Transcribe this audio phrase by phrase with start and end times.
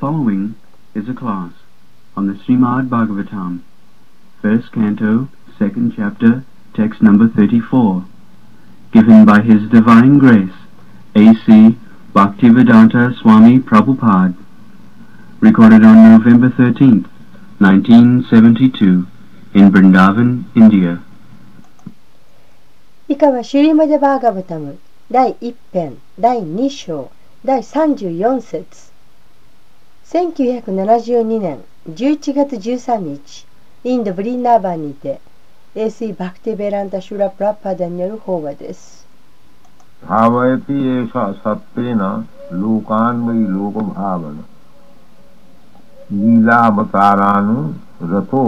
[0.00, 0.54] following
[0.94, 1.52] is a class
[2.16, 3.60] on the Srimad Bhagavatam,
[4.40, 5.28] first canto,
[5.58, 6.44] second chapter,
[6.74, 8.04] text number 34,
[8.92, 10.54] given by His Divine Grace,
[11.14, 11.76] A.C.
[12.14, 14.36] Bhaktivedanta Swami Prabhupada,
[15.40, 17.06] recorded on November 13th,
[17.58, 19.06] 1972,
[19.54, 21.02] in Vrindavan, India.
[23.08, 24.78] 以下はシュリマデバーガバタム
[25.10, 27.10] 第1編第2章
[27.44, 28.89] 第34節
[30.10, 33.46] 1972年11月13日
[33.84, 35.20] インド・ブリンナーバンにて
[35.74, 39.06] AC バクティベランタ・シュラ・プラッパダによる法話です
[40.06, 42.00] भावयति एषा सत्तेन
[42.60, 44.36] लोकान्वयि लोकभावन
[46.12, 47.56] लीलावतारानु
[48.12, 48.44] रथो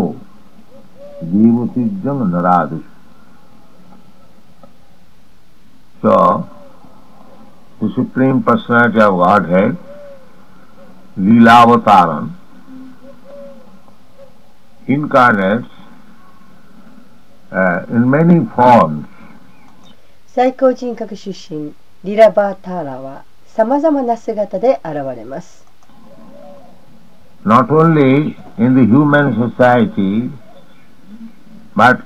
[1.33, 2.97] देवतिजं नरादिषु
[6.03, 6.49] So,
[7.81, 9.77] the Supreme Personality of Godhead,
[11.19, 12.31] Leelavataran,
[14.87, 15.69] incarnates
[17.53, 19.07] uh, in many forms.
[20.27, 25.65] 最高人格出身リラバーターラはさまざまな姿で現れます
[27.45, 30.31] not only in the human society,
[31.75, 32.03] but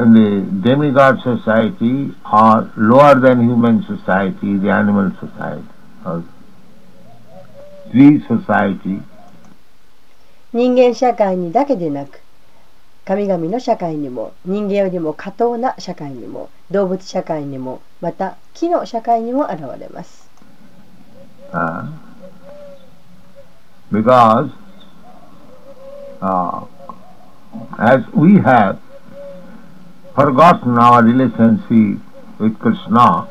[0.00, 5.68] in the demigod society or lower than human society, the animal society,
[6.04, 6.35] or tree society,
[10.53, 12.19] 人間社会にだけでなく
[13.05, 20.29] 神々の社会にも人間よりも過当な社会にも動物社会にもまた木の社会にも現れます
[21.53, 21.87] uh,
[23.91, 24.49] because
[26.21, 26.65] uh,
[27.77, 28.77] as we have
[30.17, 31.99] forgotten our relationship
[32.39, 33.27] with Krishna,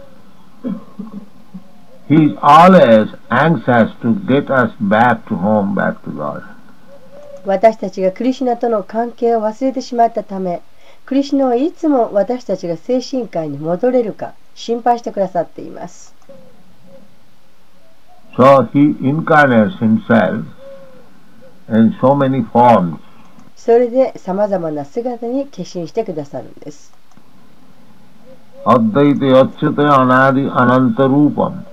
[7.44, 10.62] 私たちがクリシナとの関係を忘れてしまったため、
[11.04, 16.14] クリシナはいつも私たちが精神科に戻れるか心配してくださっています。
[18.36, 20.44] So HIMSALS himself
[21.70, 22.98] in so many forms.
[23.56, 26.94] それでさまざまな姿に決心してくださるんです。
[28.64, 31.66] アッダイテヨチテアナディアナントルーパム。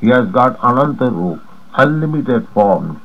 [0.00, 1.40] He has got Ananta Rup,
[1.76, 2.98] unlimited forms.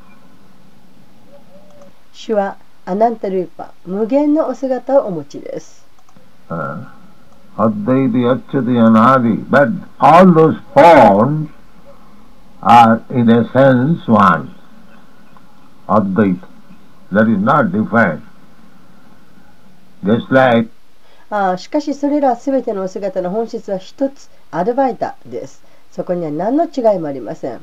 [2.14, 5.86] 主はアナンタルーパ無限のお姿をお持ちです
[6.50, 6.84] Uh,
[7.58, 9.46] Advaita Yachyate Anadi.
[9.50, 9.70] But
[10.00, 11.50] all those forms
[12.62, 14.54] are in a sense one.
[15.88, 16.48] Advaita.
[17.12, 18.22] That is not defined.
[20.04, 20.70] Just like
[21.32, 25.62] ああしかしそれらすべてのお姿の本質は一つアルバイタです
[25.92, 27.62] そこには何の違いもありません。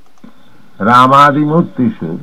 [0.79, 2.19] Ramadi Murtishu,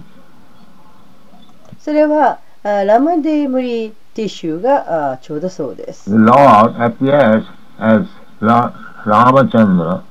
[1.80, 6.10] それはあラマディムリティッシュがあちょうどそうです。
[6.10, 7.44] The Lord appears
[7.78, 8.08] as
[8.40, 8.72] Ra-
[9.06, 10.04] Ramachandra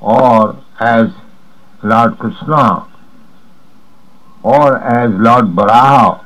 [0.00, 1.10] or as
[1.82, 2.86] Lord Krishna
[4.42, 6.18] or as Lord Varaha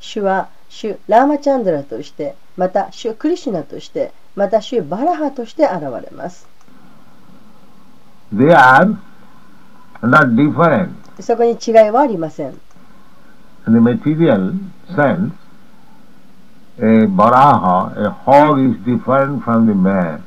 [0.00, 6.46] 主は主ラーマチャンドラとしてまた主クリシュナとしてまた主バラハとして現れます
[8.36, 8.96] They are
[10.02, 10.90] not different
[11.20, 12.60] そこに違いはありません
[13.66, 14.58] in the material
[14.94, 15.32] sense.
[16.76, 20.22] A Varaha, a hog is different from the man.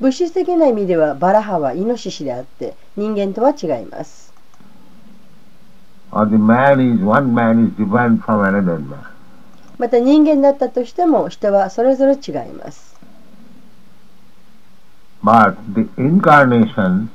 [0.00, 4.32] 物質的な意味ではバラハはイノシシであって人間とは違います
[6.10, 8.98] Or the man is, one man is different from another man.
[9.78, 12.94] また人間だったとしても人はそれぞれ違います
[15.22, 17.08] But the incarnations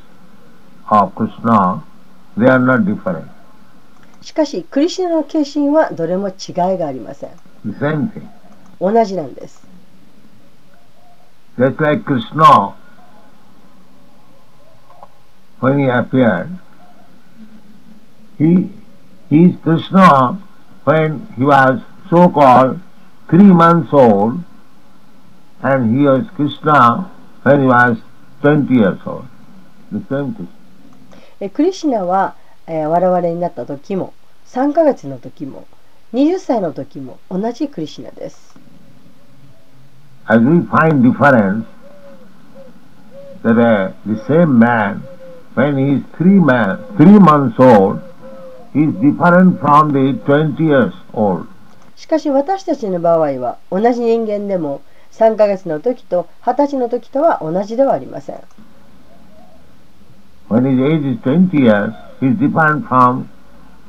[4.22, 6.34] しかし、クリシナの化身はどれも違い
[6.78, 7.30] がありません。
[8.80, 9.68] 同じなんです。
[28.38, 29.28] 20 years old,
[29.92, 30.59] the same Krishna.
[31.41, 32.36] えクリシナは、
[32.68, 34.13] え、我々になった時も
[34.47, 35.68] 3ヶ月の時も
[36.13, 38.57] 20歳の時も同じクリシナです。
[51.95, 54.81] しかし私たちの場合は同じ人間でも
[55.13, 58.39] 3ヶ月の時と20歳の時とは同じではありません。
[60.49, 63.29] when his age is 20 years, is different from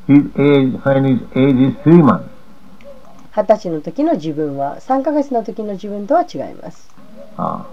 [0.08, 2.30] his age when his age is 3 months.
[3.36, 6.90] 二十歳の時の自分は3ヶ月の時の自分とは違います
[7.38, 7.66] Ah.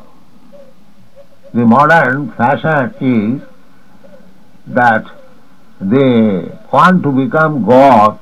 [1.55, 3.43] The modern fashion is
[4.75, 5.05] that
[5.81, 8.19] they want to become God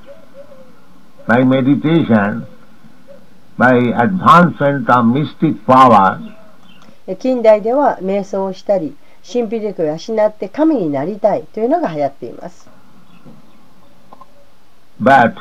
[1.27, 2.45] by meditation,
[3.57, 6.19] by advancement of mystic power,
[7.07, 8.95] え近代では瞑想をしたり
[9.32, 9.96] 神秘力を養
[10.28, 12.70] って神になりたいというのが流行っています
[15.02, 15.34] but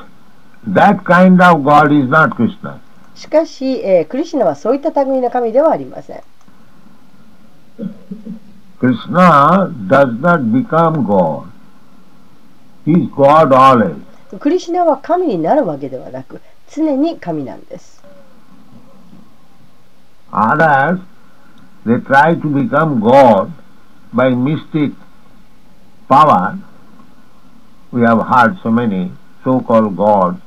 [0.67, 2.81] that kind of God is not Krishna.
[3.15, 6.23] しかし、えークリシュナはそういった類の神ではありません
[8.81, 11.47] Krishna does not become God.
[12.85, 13.97] He is God always.
[14.39, 16.41] クリシュナは神になるわけではなく
[16.71, 18.03] 常に神なんです
[20.33, 20.99] Others,
[21.87, 23.51] they try to become God
[24.15, 24.93] by mystic
[26.09, 26.57] power.
[27.91, 29.11] We have heard so many
[29.43, 30.39] so-called gods.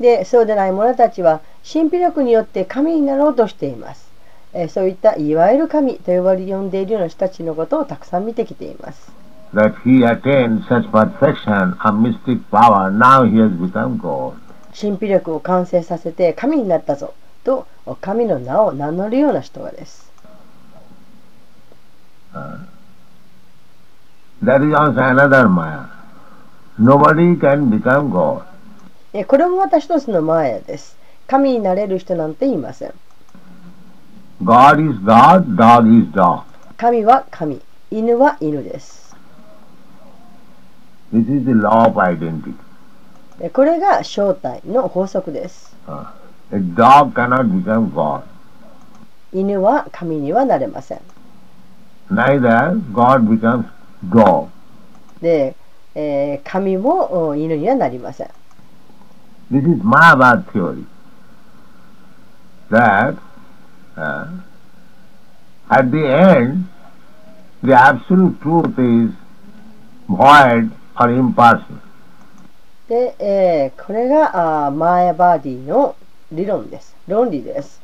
[0.00, 1.40] でそうでない者たちは
[1.70, 4.10] 神秘力によって神になろうとしています、
[4.52, 9.12] えーそういったいわゆる神と呼ばれ呼んでいるような人たちのことをたくさん見てきています
[9.54, 14.34] That he attained such perfection of mystic power, now he has become God.
[14.78, 17.14] 神秘力を完成させて神になったぞ
[17.44, 17.68] と
[18.00, 20.12] 神の名を名乗るような人がです
[24.42, 25.86] That is also another Maya.
[26.78, 28.42] Nobody can become God.
[29.12, 30.96] えーこれもまた一つのマヤです
[31.28, 32.94] 神になれる人なんていません
[34.42, 36.42] God is God, dog is dog.
[36.76, 37.60] 神は神
[37.92, 39.14] 犬は犬です
[41.12, 42.54] This is the law of identity.
[43.40, 46.06] えーこれが正体の法則です Uh,
[46.50, 48.22] a dog cannot become God.
[49.32, 51.00] 犬は神にはなれません
[52.10, 53.66] Neither God becomes
[54.10, 54.48] dog.
[55.20, 55.54] で、
[55.94, 58.28] えー神もお犬にはなりません
[59.50, 60.84] This is Mayavad theory.
[62.70, 63.16] That
[63.96, 64.26] uh,
[65.70, 66.64] at the end,
[67.62, 69.12] the absolute truth is
[70.08, 71.80] void or impersonal.
[72.88, 75.96] で、えーこれがあーマーヤバーディの
[76.32, 77.80] 理論です論理です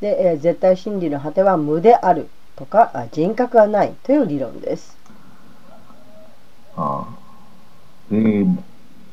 [0.00, 4.96] で、えー絶対真理の果ては無であるとかあ人格はないという理論です
[6.76, 7.04] Uh,
[8.10, 8.44] the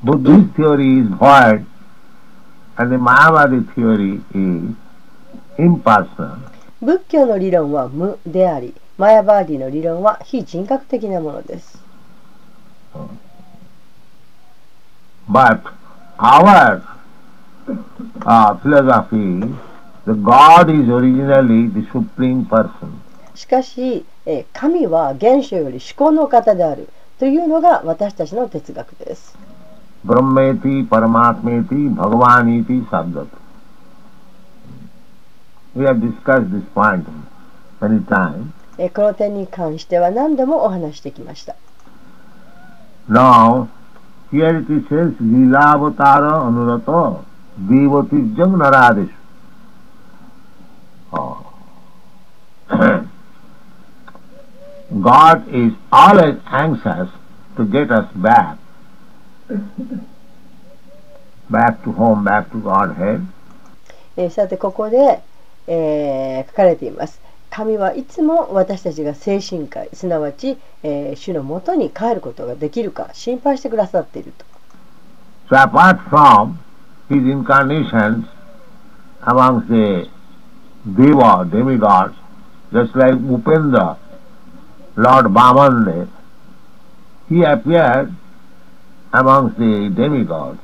[0.03, 1.63] Buddhist theory is void
[2.77, 4.75] and the Mayavadi theory is
[5.59, 6.39] impersonal.
[6.81, 11.79] 仏教の理論は無でありマーヤバーディの理論は非人格的なものです
[15.29, 15.61] But
[16.17, 16.81] our
[18.25, 19.41] uh, philosophy,
[20.05, 23.00] the God is originally the supreme person.
[23.41, 29.35] しかし、えー神は原初より思考の方であるというのが私たちの哲学です
[30.05, 33.27] Brahmeti, Paramatmeti, Bhagavaniti, Sabdat.
[35.75, 37.05] We have discussed this point
[37.81, 38.51] many times.
[38.77, 41.55] えーこの点に関しては何度もお話してきました
[43.09, 43.69] Now,
[44.31, 47.23] here it says, Lilavatara Anurata
[47.59, 49.09] Devatijjam Naradeshu.
[51.11, 51.43] Oh.
[54.99, 57.09] God is always anxious
[57.55, 58.57] to get us back.
[61.49, 63.21] back to home, back to Godhead.
[64.17, 65.21] えーさてここで、
[65.67, 74.45] えー書かれています神はいつも私たちが精神科医すなわち、えー主のもとに帰ることができるか心配してくださっていると
[75.49, 76.55] So apart from
[77.09, 78.25] his incarnations
[79.21, 80.09] amongst the
[80.95, 82.15] Deva, demigods,
[82.73, 83.97] just like Upendra,
[84.95, 86.07] Lord Bhamande,
[87.29, 88.13] he appeared
[89.13, 90.57] amongst the demigods.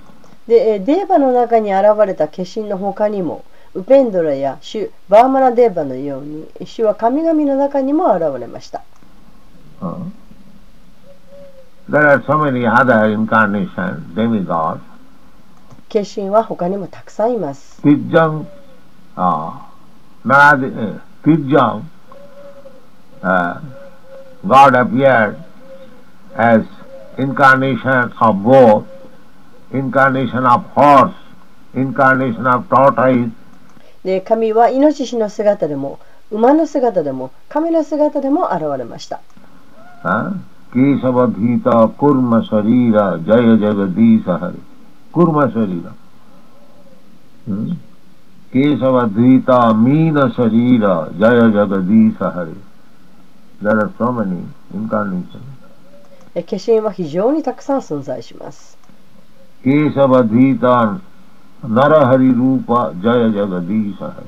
[0.48, 3.44] で、えーデーバの中に現れた化身の他にも
[3.74, 8.84] ウペンドラやシュバーマラデーバのように主は神々の中にも現れました
[9.80, 10.10] Uh,
[11.90, 14.80] There are so many other incarnations, demigods.
[15.90, 18.46] 化身は他にもたくさんいます Tijjang,
[19.16, 19.54] uh,
[20.26, 21.84] Naradi, uh, Tijjang,
[23.22, 23.60] uh,
[24.46, 25.38] God appeared
[26.36, 26.62] as
[27.18, 28.86] incarnation of boar,
[29.72, 31.16] incarnation of horse,
[31.74, 33.32] incarnation of tortoise.
[34.04, 36.00] で神はイノシシの姿でも
[36.32, 39.20] 馬の姿でも神の姿でも現れました。
[40.74, 44.62] ケーサバディータ、クルマサリーラ、ジャヤジャガディサハリ。
[45.14, 45.94] クルマサリーラ。
[48.52, 52.52] ケーサバディータ、ミーナサリーラ、ジャヤジャガディサハリ。
[53.62, 55.42] There are so many incarnations.
[56.36, 58.78] 化身は非常にたくさん存在します。
[59.64, 61.02] ケシャバディタン、
[61.64, 64.28] ナラハリルーパ、ジャヤジャガディーシャハリ。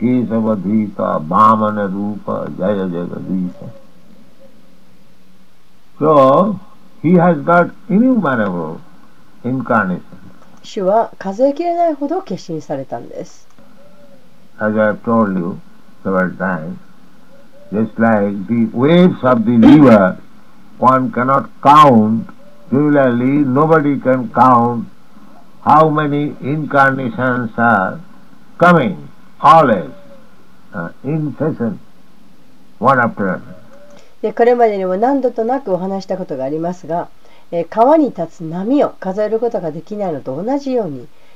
[0.00, 3.84] ケシャバディタ、バーマナルーパ、ジャヤジャガディーシャハリ。
[6.00, 6.58] So,
[7.02, 8.80] he has got innumerable
[9.44, 10.02] incarnations.
[10.64, 13.46] 主は数えきれないほど化身されたんです。
[14.58, 15.60] As I have told you
[16.02, 16.76] several times,
[17.74, 20.16] just like the waves of the river,
[20.78, 22.30] one cannot count,
[22.70, 24.86] similarly nobody can count
[25.62, 28.00] how many incarnations are
[28.58, 29.08] coming,
[29.40, 29.90] always,
[30.72, 31.80] uh, incessant,
[32.78, 33.56] one after another.
[34.22, 37.08] でこれまでにも何度となくお話したことがありますが、
[37.50, 41.08] えー川に立つ波を数えることができないのと同じように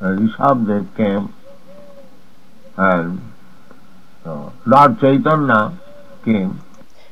[0.00, 1.32] uh, Rishabdev came,
[2.76, 3.20] and
[4.24, 5.72] uh, Lord Chaitanya
[6.24, 6.60] came.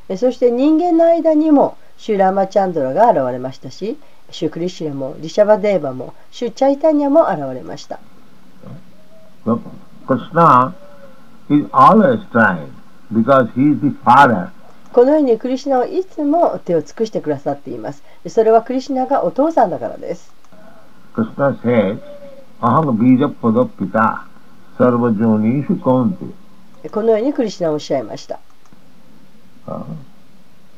[0.09, 3.97] えそして人間の間にもシュラマチャンドラが現れましたし
[4.29, 7.99] シュクリシュラもリシャバデーバもシュチャイタニャも現れました
[9.45, 9.61] So
[10.05, 10.73] Krishna
[11.49, 12.71] is always trying
[13.11, 14.49] because he is the father.
[14.91, 20.33] このようにクリシュナはいつも手を尽くしてくださっていますそれはクリシュナがお父さんだからです
[21.15, 21.99] Krishna says,
[22.62, 24.24] Aham bija pada pita
[24.78, 26.34] sarva jonishu kaunte.
[26.90, 28.38] このようにクリシュナはおっしゃいました
[29.66, 29.84] Uh,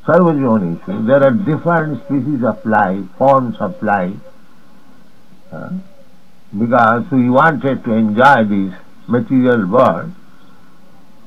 [0.05, 1.05] sarva jonishu.
[1.07, 4.13] There are different species of life, forms of life.
[5.51, 5.69] Uh,
[6.57, 8.73] because we wanted to enjoy this
[9.07, 10.11] material world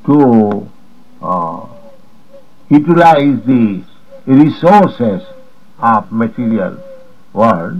[0.06, 0.70] to
[1.22, 1.66] uh,
[2.68, 3.82] utilize the
[4.26, 5.22] resources
[5.78, 6.76] of material
[7.32, 7.76] world.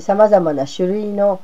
[0.00, 1.40] さまざまな種類のお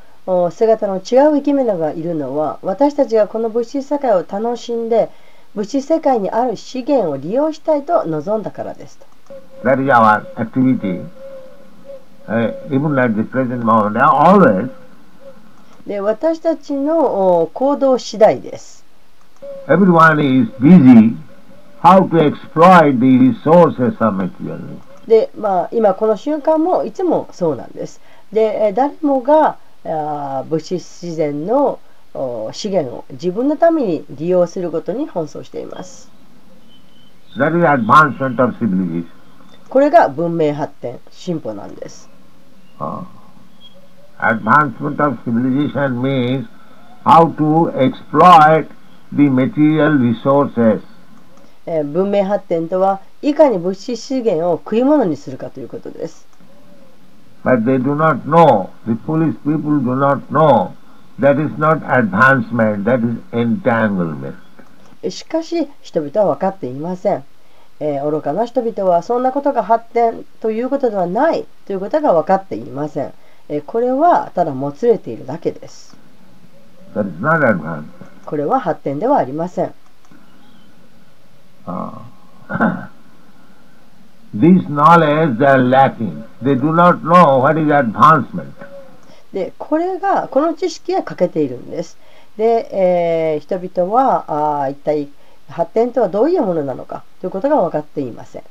[0.52, 1.02] 姿の違う
[1.38, 5.10] 生き物がいるのは私たちがこの物質世界を楽しんで
[5.56, 9.06] 物質世界にある資源を利用したいと望んだからですと
[9.64, 11.06] That is our activity.
[12.28, 14.70] Uh, even at the present moment, always
[15.86, 18.86] で私たちのお行動次第です
[19.68, 21.16] everyone is busy
[21.82, 24.80] how to exploit the resources of material.
[25.08, 28.00] で、まあ、今この瞬間もいつもそうなんです
[28.32, 31.80] でえー誰もが物資自然の
[32.52, 36.10] 資源を自分のために利用することに奔走しています。
[39.70, 42.10] これが文明発展、進歩なんです。
[51.66, 56.28] ええ文明発展とはいかに物資資源を食い物にするかということです。
[57.44, 60.74] But they do not know, the foolish people do not know
[61.20, 64.36] that is not advancement, that is entanglement.
[65.04, 67.24] えしかし人々は分かっていません、
[67.80, 73.14] えー愚かな人々はそんなことが発展ということではないということが分かっていません、
[73.50, 75.98] えーこれはただもつれているだけです
[76.94, 77.86] That is not advancement.
[78.26, 79.74] これは発展ではありません
[81.68, 82.02] Uh,
[84.34, 86.24] this knowledge they are lacking.
[86.42, 88.54] They do not know what is advancement.
[89.34, 91.98] でこれがこの知識が欠けているんです
[92.36, 94.26] で、えー人々は
[94.64, 95.08] あー一体
[95.50, 98.44] 発展とはどういうものなのかということが分かっていません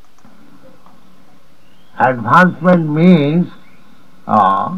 [1.99, 3.49] Advancement means
[4.27, 4.75] uh,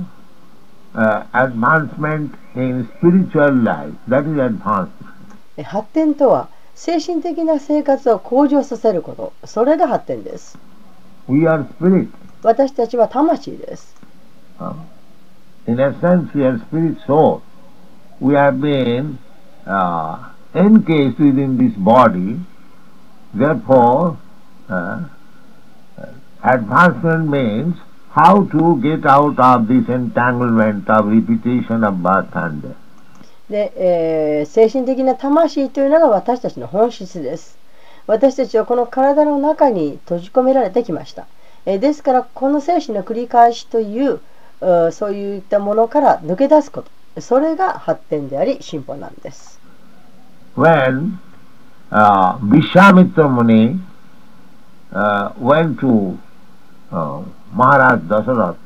[0.95, 3.95] uh, advancement in spiritual life.
[4.09, 4.89] That is advancement.
[5.57, 10.59] え発展とは精神的な生活を向上させることそれが発展です
[11.32, 12.10] We are spirit.
[12.44, 13.96] 私たちは魂です
[14.60, 14.74] Uh,
[15.68, 17.42] in essence, we are spirit soul.
[18.20, 19.20] We have been
[19.68, 22.40] uh, encased within this body.
[23.36, 24.18] Therefore,
[24.68, 25.04] uh,
[26.44, 27.76] advancement means
[28.12, 32.76] how to get out of this entanglement of repetition of birth and death.
[33.50, 37.58] で、えー精神的な魂というのが私たちの本質です
[38.07, 41.27] 私たちはこの体の中に閉じ込められてきました、
[41.67, 44.21] えーですからこの精神の繰り返しという
[44.61, 46.83] うそういったものから抜け出すこ
[47.15, 49.61] とそれが発展であり進歩なんです
[50.57, 51.19] When
[51.91, 53.81] uh, Vishwamitra Muni
[54.93, 56.19] uh, went to
[56.91, 57.23] uh,
[57.55, 58.57] Maharaj Dasarath,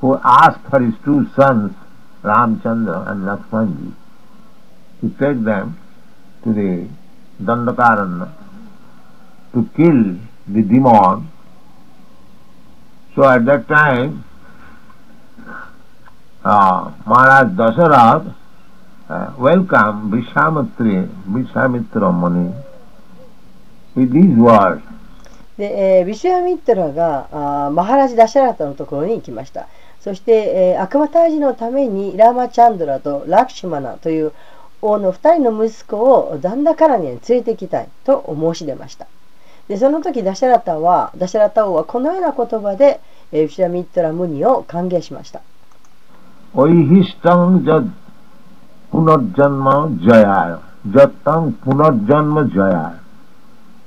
[0.00, 1.72] who asked for his two sons,
[2.22, 3.92] Ramchandra and Lakshmanji,
[5.00, 5.78] to take them
[6.44, 6.88] to the
[7.42, 8.28] Dandakaranya
[9.52, 11.30] to kill the demon.
[13.14, 14.24] So at that time,
[16.44, 18.34] uh, Maharaj Dasarath
[19.08, 22.52] uh, welcomed Vishamitri, Vishamitra Muni
[23.94, 24.82] with these words.
[25.56, 27.28] で、えービシュアミットラが
[27.66, 29.68] あマハラジ・ダシャラタのところに行きました
[30.00, 34.32] そして、えー悪魔退治のためにラーマチャンドラとラクシュマナという
[34.82, 39.06] 王の2人の息子をダンダカラニに連れてきたいと申し出ました
[39.68, 43.00] でその時ダシャラタはダシャラタ王はこのような言葉で、
[43.32, 45.42] えービシュアミットラ・ムニを歓迎しました
[46.54, 47.90] Oihistang jad
[48.90, 50.60] punarjanma jayaya.
[50.88, 53.00] Jattang punarjanma jayaya.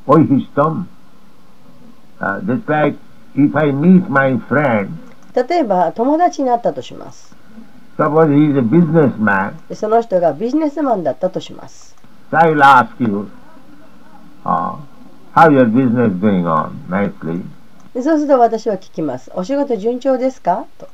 [0.05, 0.85] Oihistam.
[2.19, 2.95] Uh, just like
[3.35, 4.91] if I meet my friend,
[5.33, 7.28] 例えば友達になったとします
[9.67, 11.95] でその人がビジネスマンだったとします。
[18.01, 19.31] そうすると私は聞きます。
[19.35, 20.65] お仕事順調ですか？
[20.77, 20.87] と。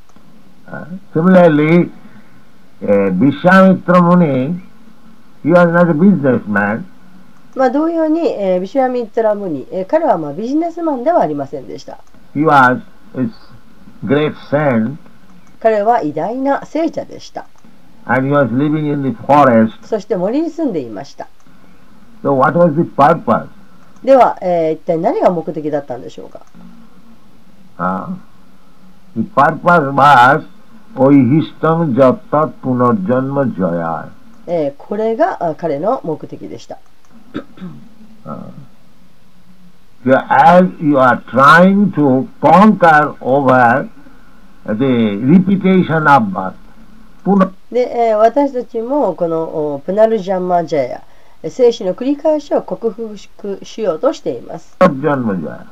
[2.82, 5.70] ええビシャミトムニ、ー
[7.56, 12.00] まあ同様に、えー、ビシュアミトラムニ、えー、彼はまあビジネスマンではありませんでした。
[15.66, 17.48] 彼は偉大な聖者でした。
[18.06, 19.72] and he was living in the forest.
[19.88, 21.28] そして森に住んでいました。
[22.22, 23.48] So what was the purpose?
[24.04, 26.44] では、えー一体何が目的だったんでしょうか
[27.80, 28.14] Uh,
[29.18, 30.46] the purpose was
[30.96, 34.10] Oihistam Jattat Punarjanma Jaya.
[34.46, 36.78] えーこれがあ彼の目的でした。
[40.06, 43.90] You- As you are trying to conquer over
[44.66, 46.54] the repetition of birth,
[47.72, 51.04] で、えー私たちもこのおプナルジャンマジャヤ、
[51.44, 54.76] えー生死の繰り返しを克服しようとしています。
[54.80, 55.66] Janma Jaya.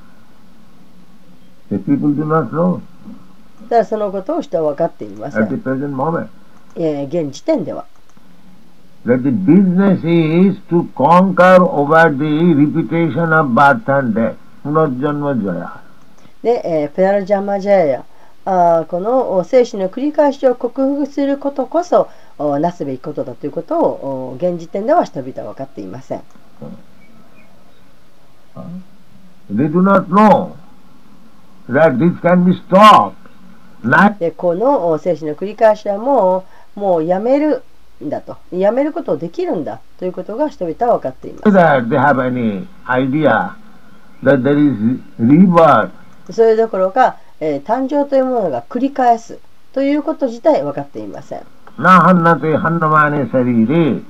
[1.72, 2.82] The people do not know
[3.70, 5.64] ただそのことを人は分かっていませ at the ん。
[5.64, 6.28] present moment.
[6.76, 7.86] えー現時点では。
[9.06, 12.24] That the business is to conquer over the
[12.56, 14.36] repetition of birth and death.
[16.42, 18.06] で、えーペナルジャンマジャヤ
[18.46, 26.24] あこのお生死の繰り返しを克服することこそなすべきことだということを現時点では人々は分かっていません。
[29.52, 30.56] They do not know
[31.70, 33.14] that this can be stopped.
[34.20, 37.64] でこのお生死の繰り返しはもうもうやめる
[38.02, 38.10] ん。
[38.10, 39.64] だとやめることをできるん。
[39.64, 41.44] だということが人々は分かっています。
[41.50, 43.56] that they have any idea
[44.24, 45.92] that there is rebirth.
[46.32, 49.38] それどころか、えー誕生というものが繰り返す
[49.74, 51.42] ということ自体分かっていません。
[51.78, 54.02] Na hannate hannamane sarire.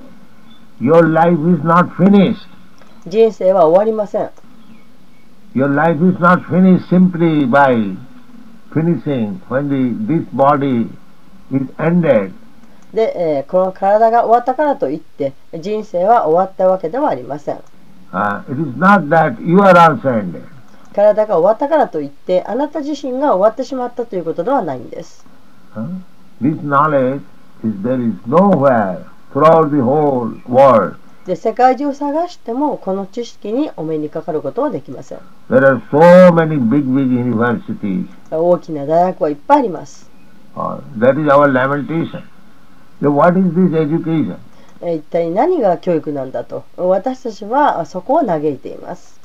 [0.80, 2.48] Your life is not finished.
[3.08, 4.30] 人生は終わりません。
[5.56, 7.98] Your life is not finished simply by
[8.72, 10.88] finishing when the, this body
[11.52, 12.34] is ended.
[12.94, 17.56] で、えーこの体が終わったからといって人生は終わったわけではありません。
[18.12, 20.53] Uh, it is not that you are also ended.
[20.94, 25.26] 体が終わったからといってあなた自身が終わってしまったということではないんです。
[26.42, 27.22] This knowledge
[27.64, 30.96] is there is nowhere throughout the whole world.
[31.26, 35.20] で世界中を探してもこの知識にお目にかかることはできません。
[35.50, 38.08] There are so many big, big universities.
[38.30, 40.10] 大きな大学はいっぱいあります。
[40.56, 42.24] Uh, that is our lamentation.
[43.02, 44.36] What is this education?
[44.82, 49.20] えー一体何が教育なんだと私たちはあそこを嘆いています。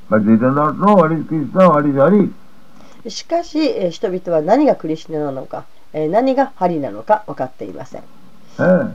[3.09, 8.03] しかし、えー人々は何がクリシュナなのか、えー何がハリなのか分かっていません。
[8.59, 8.93] Eh?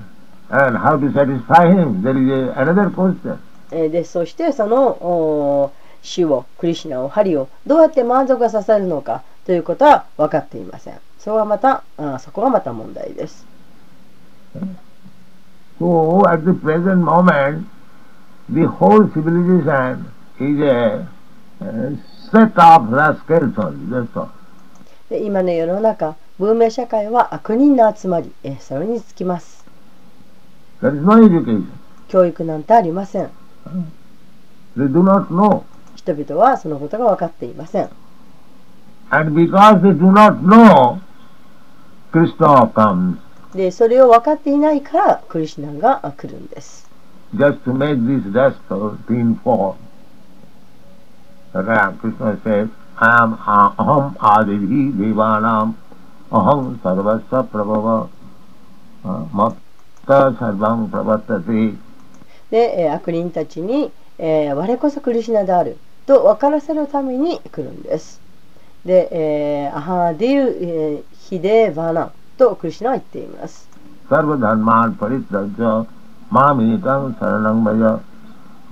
[0.50, 2.04] And how to satisfy him?
[2.04, 3.38] There is a, another question.
[3.72, 11.00] えーでそしてそのお主をクリシュナをハリをどうやって満足させるのかということは分かっていません。
[11.18, 13.46] それはまたあそこはまた問題です。
[15.80, 17.66] So at the present moment,
[18.50, 20.06] the whole civilization
[20.40, 21.06] ide で。
[25.10, 29.66] で今の世の中、文明社会は悪人の集まり、えそれに尽きます。
[32.08, 33.30] 教育なんてありません。
[35.96, 37.90] 人々はそのことが分かっていません。
[39.12, 39.40] And
[43.54, 46.90] でそれを分かっていないから、クリシナが来るんです。
[51.56, 55.74] Raya Krishna says, I am Aham Adihi Devanam
[56.30, 58.10] Aham Sarvasa Prabhava
[59.34, 61.78] Matta Sarvam Prabhatati
[62.52, 65.78] で、えー、悪人たちに、えー、我こそクリシナである。
[66.06, 68.22] と分からせるために来るんです。
[68.86, 72.12] で、えー、アハーディウ、えー、ヒデーバナ。
[72.38, 73.68] とクリシナは言っています。
[74.10, 75.88] サルバダンマーパリッジャー
[76.30, 78.00] マーミニタンサラナンバヤ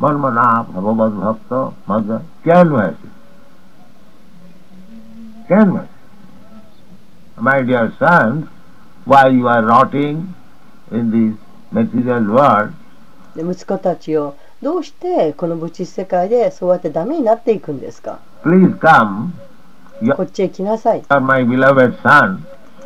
[0.03, 2.95] mamikam saranam vaja manmana bhagavad bhakta madhya canvas.
[5.47, 5.87] Canvas.
[7.37, 8.47] My dear sons,
[9.05, 10.33] while you are rotting
[10.91, 11.37] in this
[11.71, 12.73] material world,
[13.35, 19.31] で息子たちをどうしてこの物質世界でそうやってダメになっていくんですか please come.
[20.15, 22.39] こっちへ来なさい、my beloved son.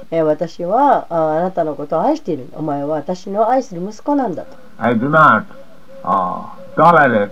[0.09, 5.43] えー私はああなたのことを愛しているお前は私の愛する息子なんだと I do not
[6.03, 7.31] uh, scarlet,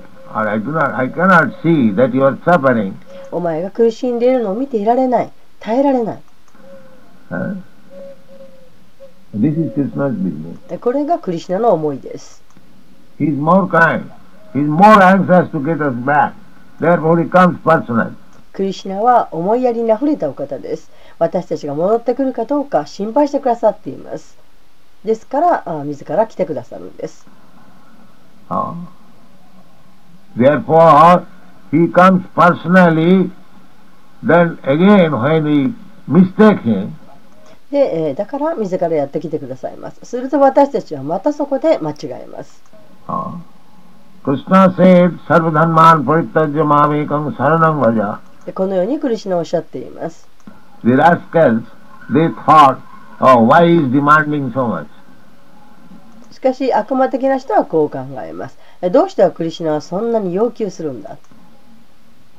[3.31, 6.19] お前が苦しんでいるのを見ていられない、耐えられない。
[10.69, 12.43] えこれがクリシナの思いです。
[18.51, 20.89] クリシナは思いやりにあれたお方です。
[21.19, 24.37] 私たちが戻ってくるかどうか心配してくださっています。
[25.03, 27.27] ですから、自ら来てくださるんです。
[28.49, 28.73] Huh?
[30.35, 31.25] Therefore
[31.71, 33.31] he comes personally.
[34.23, 35.73] Then again when we
[36.07, 36.95] mistake him,
[37.71, 42.61] で、えーだから自らやってきてくださいますすると私たちはまたそこで間違えます
[43.07, 43.37] uh,
[44.23, 48.19] Krishna said, Sarvadhanman paritajya mamekam saranam vaja.
[48.45, 50.27] でこのようにクリシュナはおっしゃっています
[50.83, 51.63] The rascals,
[52.11, 52.79] they thought,
[53.19, 54.87] oh, why is demanding so much?
[56.35, 61.17] しかし悪魔的な人はこう考えますえどうしてクリシュナはそんなに要求するんだ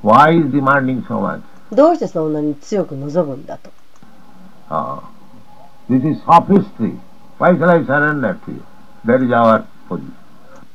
[0.05, 1.41] Why is demanding so much?
[1.73, 3.71] どうしてそんなに強く望むんだと
[4.69, 5.01] Uh,
[5.89, 6.99] this is sophistry.
[7.39, 8.63] Why shall I surrender to you?
[9.07, 10.13] That is our position.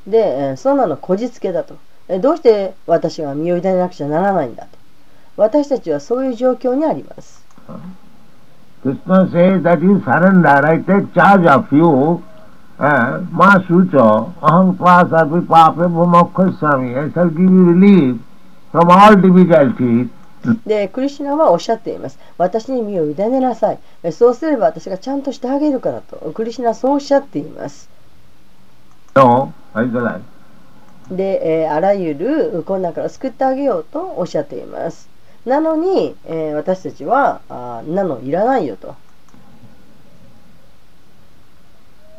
[0.07, 4.69] で、えーそんなのこじつけだとえどうして私が身を委ねなくちゃならないんだと
[5.37, 7.45] 私たちはそういう状況にあります
[8.83, 12.23] Krishna says that you surrender, I take charge of you.
[12.81, 16.97] Uh, Ma Shucho, Aham Tvasarvi Pape Bhumokkhassami.
[16.97, 18.17] I shall give you relief
[18.71, 20.09] from all difficulties.
[20.65, 27.87] でクリシュナはおっしゃっています私に身を委ねなさいえそうすれば私がちゃんとしてあげるからとクリシュナはそうおっしゃっています
[29.13, 29.53] No?
[31.11, 35.07] で、えーあらゆる困難から救ってあげようとおっしゃっています
[35.45, 38.95] なのに、えー私たちはあーなのいらないよと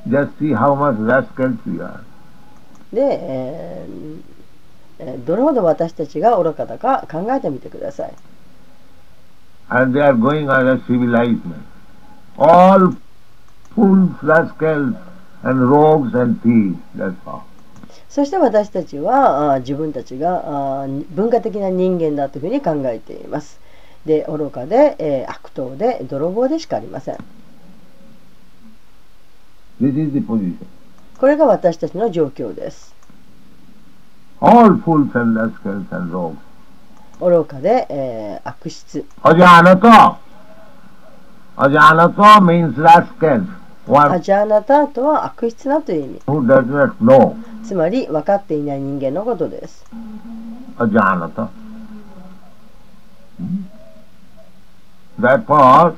[0.09, 2.01] Just see how much rascals we are.
[2.93, 4.21] で、えー
[4.99, 8.13] えーどれほど私たちが愚かだか考えてみてください
[9.69, 11.65] And they are going on a civilized man.
[12.37, 12.95] All
[13.75, 14.95] fools, rascals,
[15.43, 16.77] and rogues and thieves.
[16.97, 17.43] That's all.
[18.09, 23.59] そして私たちはあー自分たちがあー文化的な人間だというふうに考えています
[24.05, 27.17] で愚かで、えー悪党で泥棒でしかありません
[29.81, 30.57] This is the position.
[31.19, 32.95] これが私たちの状況です
[34.41, 36.37] All fools and rascals and rogues.
[37.21, 40.17] 愚かで、えー悪質 Ajanato.
[41.57, 43.47] Ajanato means rascals.
[43.89, 47.35] アジャーナタとは悪質なという意味 who does not know.
[47.65, 49.85] つまり分かっていない人間のことです
[50.79, 51.49] Ajanato.
[53.41, 53.65] Hmm?
[55.21, 55.95] Therefore,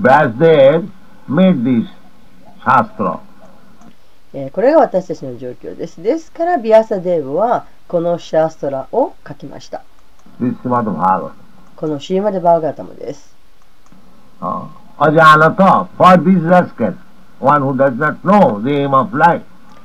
[0.00, 0.88] Vyasdev
[1.28, 1.86] made this
[4.52, 6.02] これが私たちの状況です。
[6.02, 9.82] ですから、ビアサデーブはこのシャストラを書きました。
[11.76, 13.34] このシーマデバーガータムです。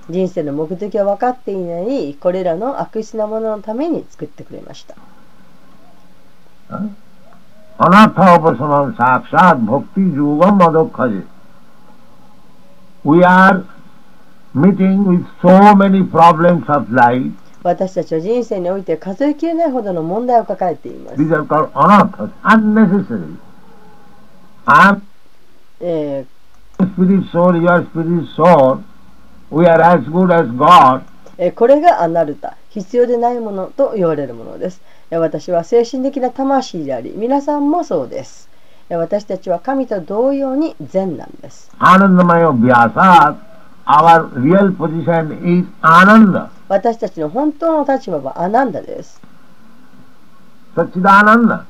[0.09, 4.95] 人生の目的は分かっていない、これらの悪質なもののために作ってくれました。
[7.77, 8.57] アナタオパソ
[8.95, 11.23] サーサブ、ボクティジューガンマドカジ。
[13.05, 13.63] We are
[14.55, 17.31] meeting with so many problems of life.
[17.61, 21.17] 私たちは人生において数えきれないほどの問題を抱えています。
[21.21, 23.37] These are called anarthas, unnecessary.
[25.81, 26.25] え
[26.79, 28.81] spirit soul, your spirit soul.
[29.51, 31.01] We are as good as God.
[31.01, 31.03] ー
[31.37, 34.81] えーこれがアナルタ、必要でないものと言われるものです。
[35.11, 38.49] えー私は精神的な魂であり、皆さんもそうです。
[38.89, 41.71] 私たちは神と同様に善なんです。
[46.67, 49.21] 私たちの本当の立場はアナンダです。
[50.75, 51.65] サチダアナンダ。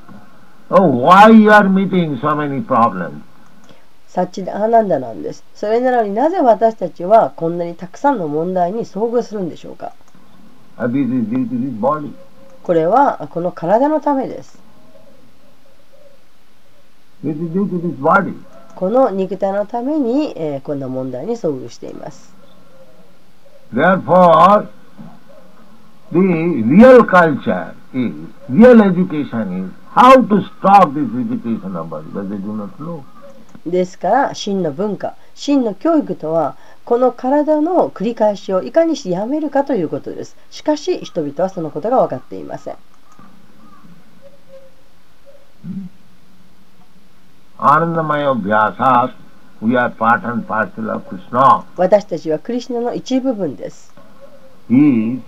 [0.68, 2.20] Oh, why you are meeting
[4.26, 5.44] チダアナンダなんです。
[5.54, 9.92] それなのになぜ私たちはこんなにたくさんの問題に遭遇するんでしょうか
[12.62, 14.65] これはこの体のためです。
[18.74, 22.34] この肉体のために、え、こんな問題に遭遇しています。
[33.66, 40.36] ですから、真の文化、真の教育とは、この体の繰り返しをいかにしてやめるかということです。
[40.50, 42.76] しかし、人々はそのことが分かっていません。
[47.58, 49.14] Anandamaya Vyasat,
[49.62, 51.64] we are part and parcel of Krishna.
[51.76, 53.94] 私たちはクリシュナの一部分です
[54.68, 55.22] He is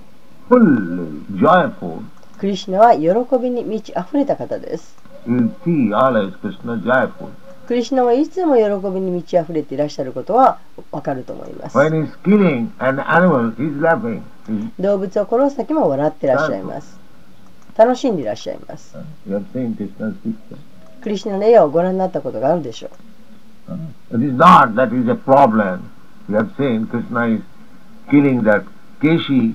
[0.51, 2.03] fully joyful.
[2.39, 4.95] クリシュナは喜びに満ち溢れた方です
[5.27, 7.31] You see always Krishna joyful.
[7.67, 8.63] クリシュナはいつも喜
[8.95, 10.59] びに満ち溢れていらっしゃることは
[10.93, 14.23] 分かると思います When he is killing an animal, he is laughing.
[14.79, 16.99] 動物を殺す時も笑ってらっしゃいます
[17.77, 20.59] 楽しんでいらっしゃいます You have seen Krishna's picture.
[21.01, 22.91] クリシュナの絵をご覧になったことがあるでしょう
[24.11, 25.91] It is not that is a problem.
[26.29, 27.43] You have seen Krishna is
[28.11, 28.65] killing that
[29.01, 29.55] Keshi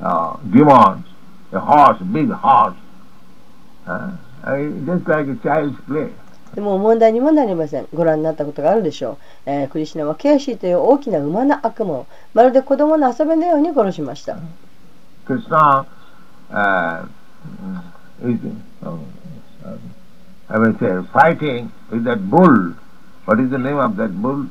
[0.00, 1.06] uh, demons,
[1.52, 2.76] a horse, big horse.
[3.86, 4.16] Uh,
[4.86, 6.10] just like a child's play.
[6.54, 7.86] でも問題にもなりません。
[7.94, 9.16] ご覧になったことがあるでしょう。
[9.46, 14.38] えークリシュナはケイシーという大きな馬の悪魔をまるで子供の遊びのように殺しました。
[15.26, 15.84] Krishna
[16.50, 17.06] uh,
[18.24, 18.40] is,
[18.82, 18.98] uh,
[19.64, 19.78] uh,
[20.50, 22.74] I will say, fighting with that bull.
[23.26, 24.48] What is the name of that bull?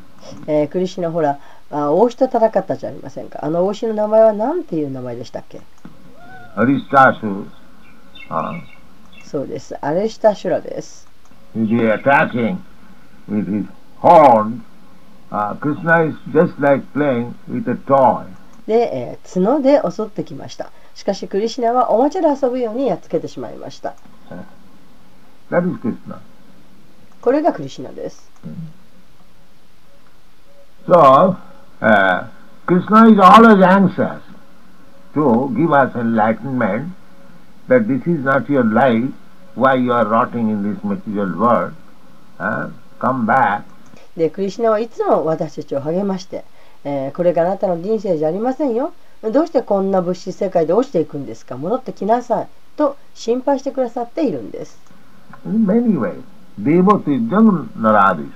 [0.48, 1.40] えークリシュナほら
[1.72, 3.40] あ、王子と戦ったじゃありませんか。
[3.44, 5.62] あの王子の名前は何ていう名前でしたっけ
[6.56, 7.48] Aristasu.
[8.30, 8.62] Uh,
[9.24, 9.76] そうです。
[9.84, 11.08] アレシタシュラです。
[11.56, 12.58] he is attacking
[13.30, 13.68] with his
[14.00, 14.62] horns.
[15.32, 18.26] Uh, Krishna is just like playing with a toy.
[18.68, 20.72] で、えー角で襲ってきました。
[20.94, 23.96] しかしクリシュナはおもちゃで遊ぶようにやっつけてしまいました。
[25.50, 26.20] ラルフ・ケスナー
[27.22, 28.30] これがクリシナです。
[44.30, 46.44] クリシナは、いつも私たちを励まして、
[47.14, 48.94] これがあなたの人生じゃありませんよ。
[49.22, 51.58] どうしてこんな物資世界で落ちていくんですか？
[51.58, 52.48] 戻ってきなさい。
[52.78, 54.80] と心配してくださっているんです。
[55.48, 56.22] In many ways.
[56.60, 58.32] Devati Jagannaradis.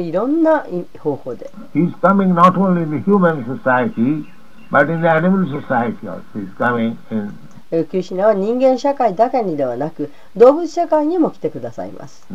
[0.00, 0.64] いろんな
[0.98, 1.50] 方法で。
[1.74, 4.24] He is coming not only in the human society,
[4.70, 6.22] but in the animal society also.
[6.34, 7.32] He is coming in,
[7.72, 12.26] えークリシュナは人間社会だけにではなく、動物社会にも来てくださいます。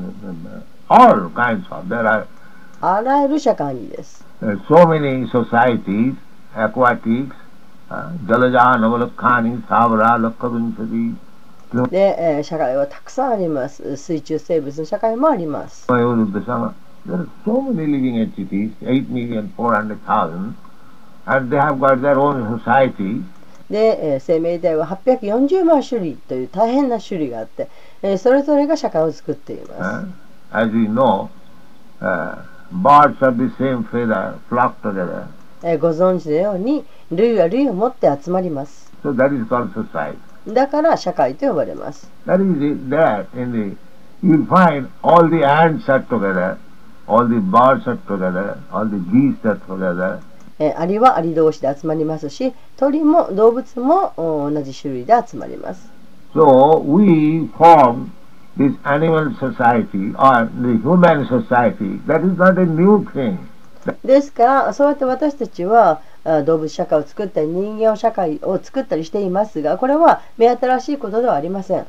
[0.89, 1.87] all kinds of.
[1.87, 2.25] There are
[2.81, 4.25] あらゆる社会にです。
[4.41, 6.15] uh, so many societies,
[6.55, 7.35] aquatics,
[7.89, 11.15] uh, Jalaja, Navalakhani, Savara, Lakkavinsati,
[11.89, 13.97] で、えー、社会はたくさんあります。
[13.97, 15.87] 水中生物の社会もあります。
[23.69, 27.67] で、えー、生命体は840万種類という大変な種類があって、
[28.01, 30.07] えー、それぞれが社会を作っています。
[35.63, 38.91] ええご存知のように、類は類を持って集まります。
[40.47, 42.09] だから社会と呼ばれます。
[42.25, 43.77] That is it there in the,
[44.25, 46.57] you will find all the ants are together,
[47.07, 50.19] all the birds are together, all the geese are together.
[50.59, 55.89] えーアリはアリ同士で集まりますし、鳥も動物もお同じ種類で集まります。
[56.33, 58.11] So we form
[58.57, 61.99] this animal society or the human society.
[62.07, 63.37] That is not a new thing.
[64.03, 71.85] ですから、そうやって私たちはあ動物社会を作ったり人間社会を作ったりしていますがこれは目新しいことではありません。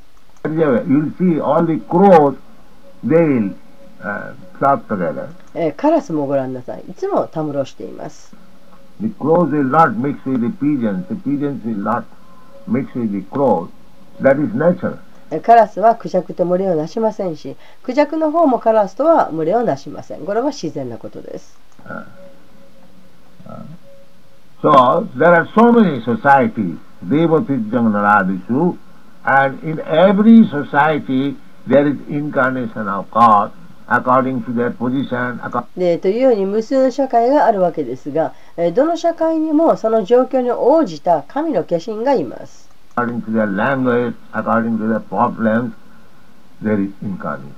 [5.76, 6.84] カラスもご覧なさい。
[6.88, 8.34] いつもたむろしています。
[15.42, 20.24] カラスはクジャクと群れをなしませんし、クジャクの方もカラスとは群れをなしません。
[20.24, 21.58] これは自然なことです。
[24.60, 28.76] So there are so many societies, Devatijam Naradishu,
[29.24, 33.52] and in every society there is incarnation of God
[33.88, 35.38] according to their position,
[35.76, 45.72] でというように無数の社会があるわけですがえどの社会にもその状況に応じた神の化身がいます according to their language, according to their problems,
[46.62, 47.54] there is incarnation.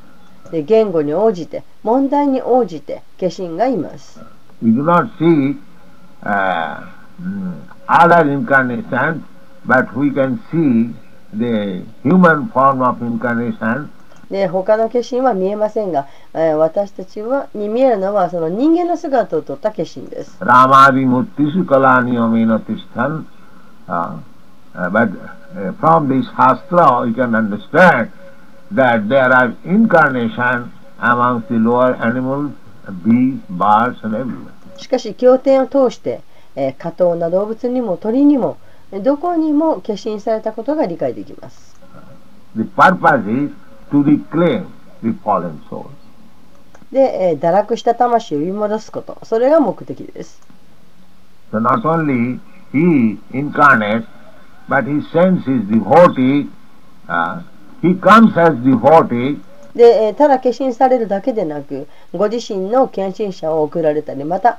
[0.50, 4.20] で言語に応じて問題に応じて化身がいます
[4.62, 5.56] We do not see
[6.22, 6.86] uh,
[7.20, 7.54] mm,
[7.88, 9.24] other incarnations,
[9.64, 10.94] but we can see
[11.32, 13.88] the human form of incarnation
[14.30, 23.26] で他の化身は見えませんが、えー私たちはに見えるのはその人間の姿をとった化身です Ramadimuttisu kalaniyamena tishtan.
[23.88, 24.20] Uh,
[24.72, 25.10] uh, but
[25.56, 28.12] uh, from this shastra you can understand
[28.72, 32.52] that there are incarnation amongst the lower animals,
[33.04, 34.54] bees, birds and everywhere.
[34.80, 36.20] しかし経典を通して、
[36.56, 38.58] えー、下等な動物にも鳥にも
[38.92, 41.76] えどこにも化身されたことが理解できます
[42.56, 43.52] The purpose is
[43.92, 44.66] to reclaim
[45.02, 45.86] the fallen soul.
[46.90, 50.42] で、えー堕落した魂を呼び戻すことそれが目的です
[51.52, 52.40] So not only
[52.72, 54.06] he incarnates,
[54.68, 56.48] but he sends his devotee,
[57.08, 57.42] uh,
[57.82, 59.38] he comes as devotee
[59.76, 64.58] で、えーただ化身されるだけでなくご自身の献身者を送られたりまた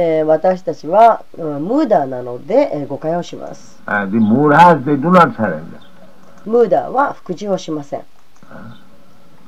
[0.00, 5.80] えー私たちは、うんムーダーなので、えー誤解をします Uh, the murahas, they do not surrender.
[6.44, 8.02] ムーダーは服従をしません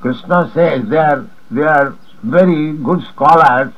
[0.01, 3.71] Krishna says they are, they are very good scholars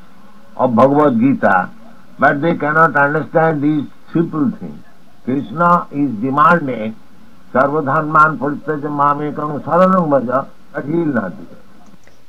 [0.56, 1.70] of Bhagavad Gita,
[2.18, 4.80] but they cannot understand these simple things.
[5.26, 6.96] Krishna is demanding
[7.54, 11.58] Sarvadhanman Parittaja Mamekam Saranam Bhaja, but he will not do it.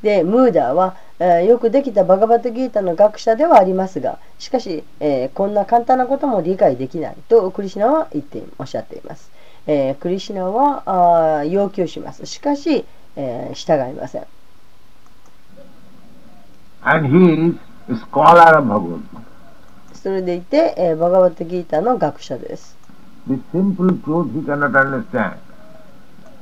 [0.04, 9.30] でムーダーは、えーよくできたバガバットギータの学者ではありますがしかし、えーこんな簡単なことも理解できないとクリシュナは言っておっしゃっています、
[9.66, 12.26] えークリシュナはあー要求します。
[12.26, 12.84] しかし、
[13.16, 14.26] えー従いません。
[16.82, 19.00] And he is scholar of Bhagavad.
[19.94, 22.76] それでいて、えーバガバットギータの学者です。
[23.26, 25.36] The simple truth he cannot understand,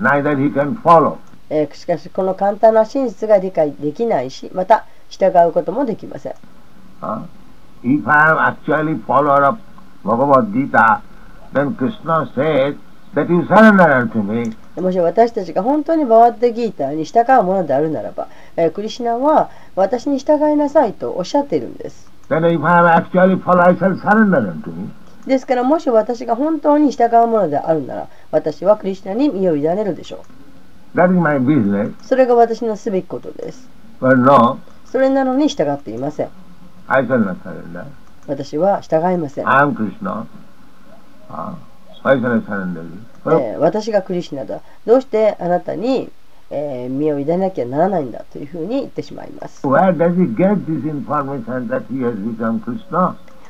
[0.00, 1.18] neither he can follow.
[1.54, 6.34] えーしかしこの簡単な真実が理解できないしまた従うこともできません
[7.02, 7.22] Huh?
[7.84, 9.58] If I am actually follower of
[10.04, 11.02] Bhagavad Gita,
[11.52, 12.76] then Krishna says
[13.14, 14.54] that you surrender unto me.
[14.80, 24.88] もし私たちが本当にバワットギーターに従うものであるならば、えークリシュナは私に従いなさいとおっしゃっているんです Then if I am actually follower, I shall surrender unto me.
[25.26, 30.24] ですからもし私が本当に従うものであるなら私はクリシュナに身を委ねるでしょ
[32.02, 33.68] それが私のすべきことです。
[34.86, 36.28] それなのに従っていません。
[38.26, 39.48] 私は従いません。
[43.58, 44.60] 私がクリシナだ。
[44.84, 46.10] どうしてあなたに、
[46.50, 49.66] えー、身を委ねなきゃならないんだというふうに言ってしまいます。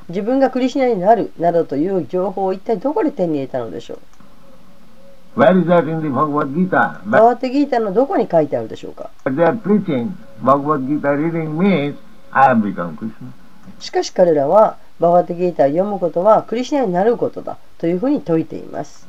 [0.08, 3.98] 自分がクリシナになるなどという情報を一体どこで手に入れたのでしょう？
[5.34, 7.00] Where is that in the Bhagavad Gita?
[7.06, 10.10] バ But ワットギータのどこに書いてあるでしょうか they are preaching
[10.42, 11.96] Bhagavad Gita reading means
[12.30, 13.32] I have become Krishna.
[13.78, 19.08] しかし彼らはバワットギータを読むことはクリシュナになることだというふうに説いています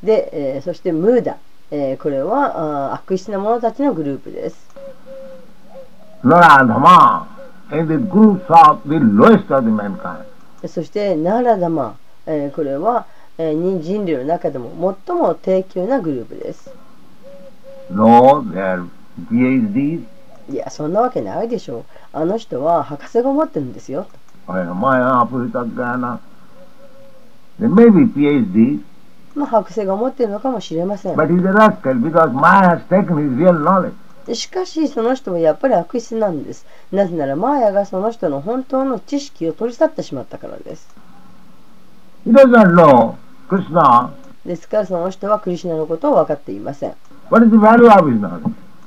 [0.02, 1.36] で、えーそしてムーダ。
[1.72, 4.70] えーこれはあー悪質な者たちのグループです。
[6.24, 7.26] Naradhama
[7.74, 10.24] in the groups of the lowest of the mankind.
[10.66, 13.06] そしてナーラダマ、えーこれは、
[13.38, 16.72] えーに人類の中でも最も低級なグループです。
[17.90, 18.88] No, they
[19.32, 20.04] PhD?
[20.50, 21.86] いや、そんなわけないでしょう。
[22.14, 24.08] あの人は博士が思ってるんですよ。
[24.48, 24.66] お前
[25.02, 26.20] はアプリタガーナ。
[27.60, 28.80] で、あ PhD?
[29.36, 31.16] まあ、博士が思ってるのかもしれません。
[34.26, 36.66] でしかし、その人はやっぱり悪質なんです。
[36.92, 40.90] なぜなら、マーヤがその人の本当の知識を取り去ってしまったからです。
[42.26, 42.32] He
[44.46, 46.94] ですから、その人はクリシナのことを分かっていません。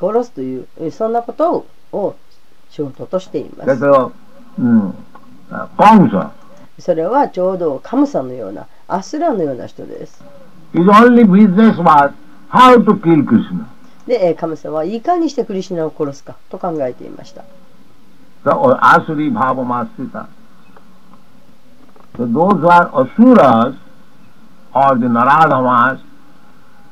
[0.00, 2.16] 殺すというそんなことを
[2.70, 3.80] 仕事としています。
[6.94, 10.22] れはちょうどカムさのようなアスラのような人です。
[14.06, 17.44] でカムさんはいかにしてクリシナを殺すかと考えていました。
[18.44, 20.28] アスリバーバマスティタ
[22.16, 23.76] So those who are asuras
[24.74, 26.00] or the naradhamas,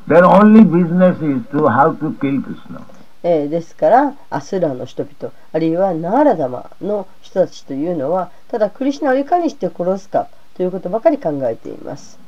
[0.06, 2.78] their only business is to how to kill ですね
[3.28, 12.20] えー、ですからアスラの人々あるいはナーラダマの人たちというのはただクリュナをいかにして殺すかということばかり考えています。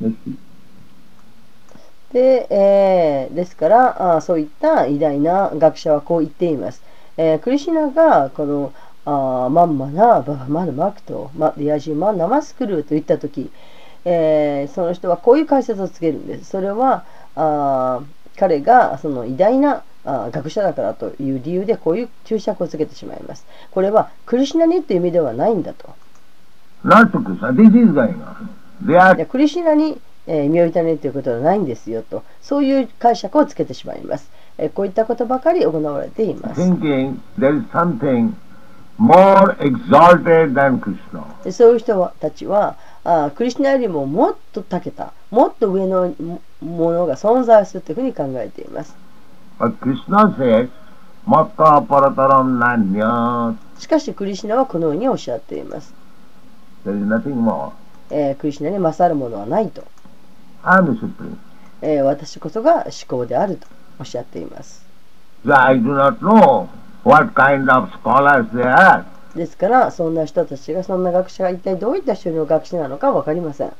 [0.00, 0.49] Thank you.
[2.12, 6.82] で、えーですからあーそういった偉大な学者はこう言っています。
[7.16, 8.72] えークリシュナがこの
[9.04, 13.50] あーマンマナババマルマクトマディアジマナマスクルと言った時、
[14.04, 16.50] えーその人はこういう解説をつけるんです。
[16.50, 17.04] それは
[17.36, 18.04] あー
[18.38, 23.46] 彼がその偉大なあー学者だからという理由でこういう注釈をつけてしまいます。
[23.70, 25.90] これはクリシュナにという意味ではないんだと。
[29.26, 30.00] クリシュナに、
[30.32, 38.32] えー身を委ねるということはないんですよとそういう解釈をつけてしまいます、えーこういったことばかり行われています thinking there is something
[38.98, 41.24] more exalted than Krishna.
[41.42, 48.94] でそういう人たちはあークリシュナよりももっと長けたもっと上のもものが存在するというふうに考えています.
[53.78, 55.94] しかしクリシュナはこのようにおっしゃっています.
[58.10, 59.82] えークリシュナに勝るものはないと、
[60.62, 61.36] I'm the supreme.
[61.82, 63.66] えー、私こそが思考であると
[63.98, 64.84] おっしゃっています。
[69.34, 73.72] ですから、そんな人たちが、そんな学者が一体どういった種類の学者なのかわかりません。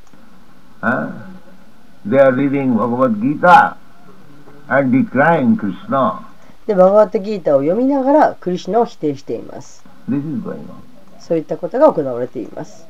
[6.67, 9.85] で、バガワッタ・ギータを読みながら、クリスナを否定しています。
[11.19, 12.87] そういったことが行われています。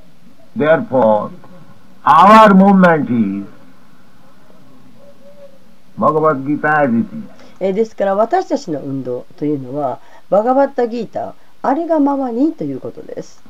[6.01, 7.05] バガバッギータティ。
[7.61, 13.43] え、ですから私たちの運動というのはバガバッタギータあれがままにということです。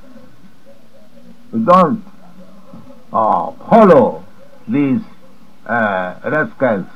[1.55, 2.01] Don't、
[3.12, 4.20] follow
[4.68, 5.01] these、
[5.64, 6.86] redskins。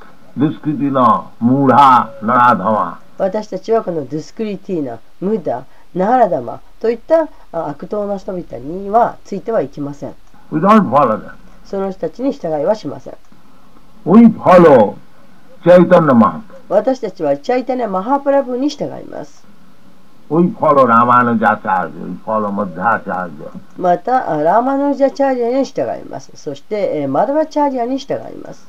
[3.16, 10.14] 私たちはこのドゥスクリティーナ、ムダ、ナラダマといった、uh, 悪党の人々にはついてはいきません。
[10.50, 11.34] We don't follow them.
[11.64, 13.16] その人たちに従いはしません。
[14.05, 14.96] We follow
[16.68, 19.44] 私たちはチャイタネ・マハプラブに従います。
[23.78, 26.30] またあラーマヌジャチャーリアに従います。
[26.34, 28.66] そして、えーマダバチャーリアに従います.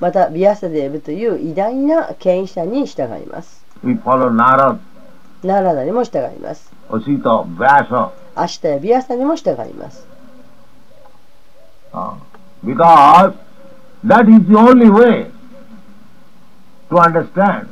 [0.00, 3.64] またビアサデーブという偉大な権威者に従います。
[5.42, 6.72] ナラダにも従います.
[8.34, 10.06] アシタやビアサにも従います。
[11.94, 12.16] Uh,
[12.64, 13.32] because
[14.02, 15.30] that is the only way
[16.90, 17.68] to understand.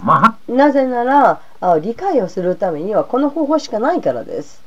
[0.47, 4.63] なぜならあ理解をするためにはこの方法しかないからです。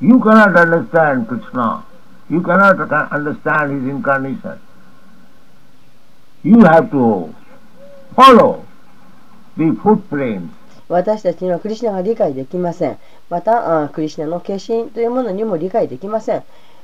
[0.00, 1.82] You cannot understand Krishna.
[2.28, 4.58] You cannot ca- understand his incarnation.
[6.42, 7.34] You have to
[8.16, 8.64] follow
[9.56, 10.52] the footprints
[10.88, 12.98] 私たちにはクリシナが理解できません。
[13.30, 16.42] またあクリシナの化身というものにも理解できません。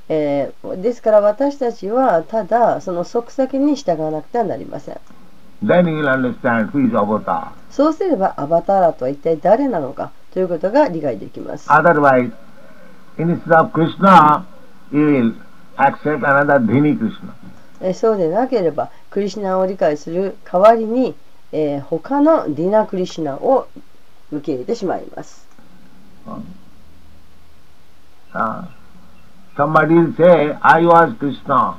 [0.09, 4.97] えーですから私たちはただその即先に従わなくてはなりません。
[5.63, 7.49] then you will understand who is avatar.
[7.71, 11.69] そうすればアバターラとは一体誰なのかということが理解できます。
[11.69, 12.33] Otherwise,
[13.19, 14.45] instead of Krishna,
[14.93, 15.35] you will
[15.77, 17.33] accept another Dhini Krishna.
[17.83, 21.15] えーそうでなければクリシナを理解する代わりに、
[21.53, 23.69] えー他のディナ・クリシナを
[24.33, 25.47] 受け入れてしまいます。
[28.33, 28.65] Uh,
[29.57, 31.75] somebody will say, I was Krishna.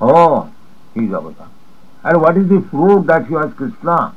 [0.00, 0.48] Oh,
[0.94, 1.48] he is avatar.
[2.02, 4.12] And what is the proof that he was Krishna?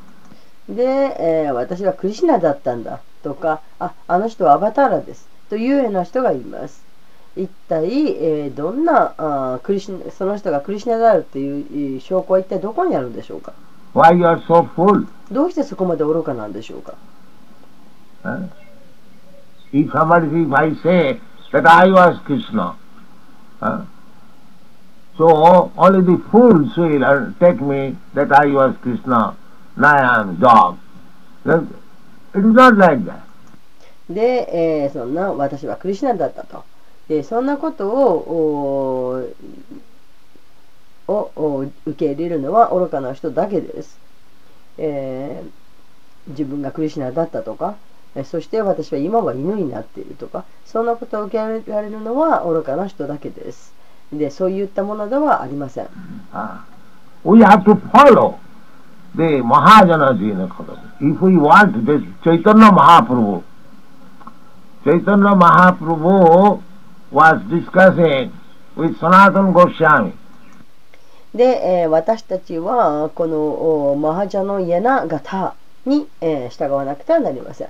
[0.69, 0.83] で、
[1.19, 6.81] えー私はクリシナだったんだとかああの人はアバターラですというような人がいます
[7.35, 13.51] 一体、えーどんなあークリシナその人がクリシナであるというえー証拠は一体どこにあるんでしょうか
[13.93, 15.05] ？Why you are so full?
[15.33, 16.93] どうしてそこまで愚かなんでしょうか？
[18.23, 18.47] Huh?
[19.73, 21.19] If somebody, if I say
[21.51, 22.77] that I was Krishna,
[23.59, 23.85] huh?
[25.17, 29.35] so only the fools will take me that I was Krishna,
[29.75, 30.79] now I am dog.
[31.45, 33.23] It is not like that.
[34.09, 36.65] で、えーそんな私はクリシナだったと
[37.07, 39.33] でそんなことを
[41.07, 43.97] おを受け入れるのは愚かな人だけです、
[44.77, 45.49] えー
[46.25, 47.75] 自分がクリシナだったとか
[48.25, 53.73] そして私は今は犬になっているとかそんなことを受け入れられるのは愚かな人だけです
[54.11, 55.87] でそういったものではありません
[56.31, 56.59] Ah.
[57.23, 58.35] We have to follow
[59.15, 60.45] the Mahajana Jina.
[60.99, 63.41] If we want this Chaitanya Mahaprabhu,
[64.83, 66.61] Chaitanya Mahaprabhu
[67.11, 68.31] was discussing
[68.75, 70.13] with Sanatana Goswami.
[71.33, 71.43] で、
[71.83, 75.55] えー私たちはこのおマハジャのヤナガタ
[75.85, 77.69] に、えー従わなくてはなりません、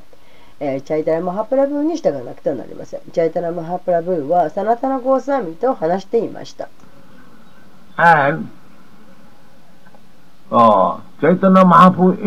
[0.59, 3.01] えー、チャイタラムハプラブーに従わなくてはなりません。
[3.11, 6.19] チャイタラムハプラブーはサナタナゴースワミと話して
[11.21, 12.17] Chaitanya Mahaprabhu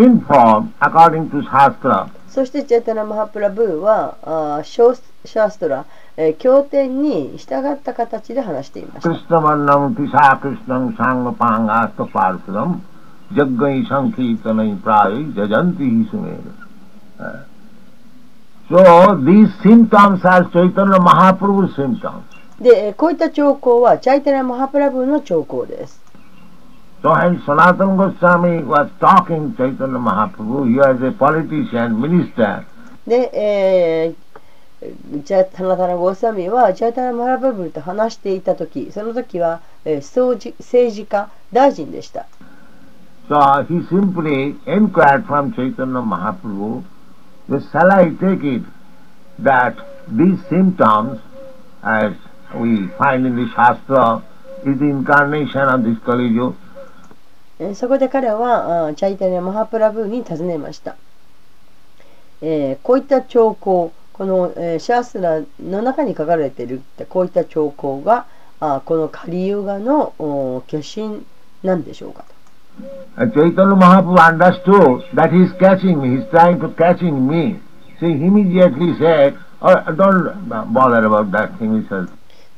[2.66, 5.84] チャイタナマハプラブーはあーシ,ャストラ、
[6.16, 9.08] えー、経典に従った形で話しています。
[9.08, 12.30] クリスタンサンガパンガストパ、
[14.64, 16.42] インプライ、ジャジャンティヒスメール。
[18.68, 22.24] So these symptoms are Chaitanya Mahaprabhu's symptoms.
[22.60, 26.00] で、えーこういった兆候はチャイタラ・マハプラブーの兆候です
[27.02, 32.64] So when Sanatana Goswami was talking Chaitanya Mahaprabhu, he was a politician, minister.
[33.06, 42.26] で、えー、ジャタナタナゴーサミはジャタナ・マラバブルと話していた時その時は、えー政治家大臣でした
[43.28, 43.36] So
[43.68, 46.82] he simply inquired from Chaitanya Mahaprabhu,
[47.48, 48.62] shall I take it
[49.38, 49.76] that
[50.08, 51.20] these symptoms,
[51.82, 52.12] as
[52.54, 54.22] we find in the Shastra,
[54.64, 56.56] is the incarnation of this Kali Yuga?
[57.74, 60.94] そこで彼はチャイタニア・マハプラブーに尋ねました、
[62.42, 68.26] えーこういった兆候この、えーシャースラの中に書かれているこういった兆候が
[68.60, 71.24] あこのカリユガのお化身
[71.62, 72.35] なんでしょうかと
[73.16, 77.58] And Chaitanya Mahaprabhu understood that he is catching me, he is trying to catching me.
[77.98, 82.08] So he immediately said, oh, don't bother about that thing, says.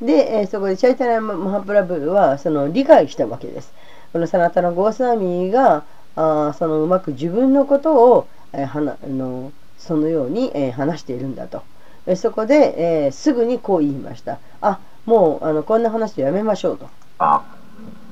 [0.01, 3.73] で、えーそこでチャイタナ・マハプラブーはその理解したわけです。
[4.13, 5.83] このサナタナ・ゴーサーミーが
[6.15, 11.63] あーそのうまく自分のことを、えーはなあのそのように、えー話しているんだと。
[12.07, 14.39] えーそこで、えーすぐにこう言いました。
[14.61, 16.89] あもうあのこんな話をやめましょうと。
[17.19, 17.41] Ah.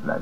[0.05, 0.21] Then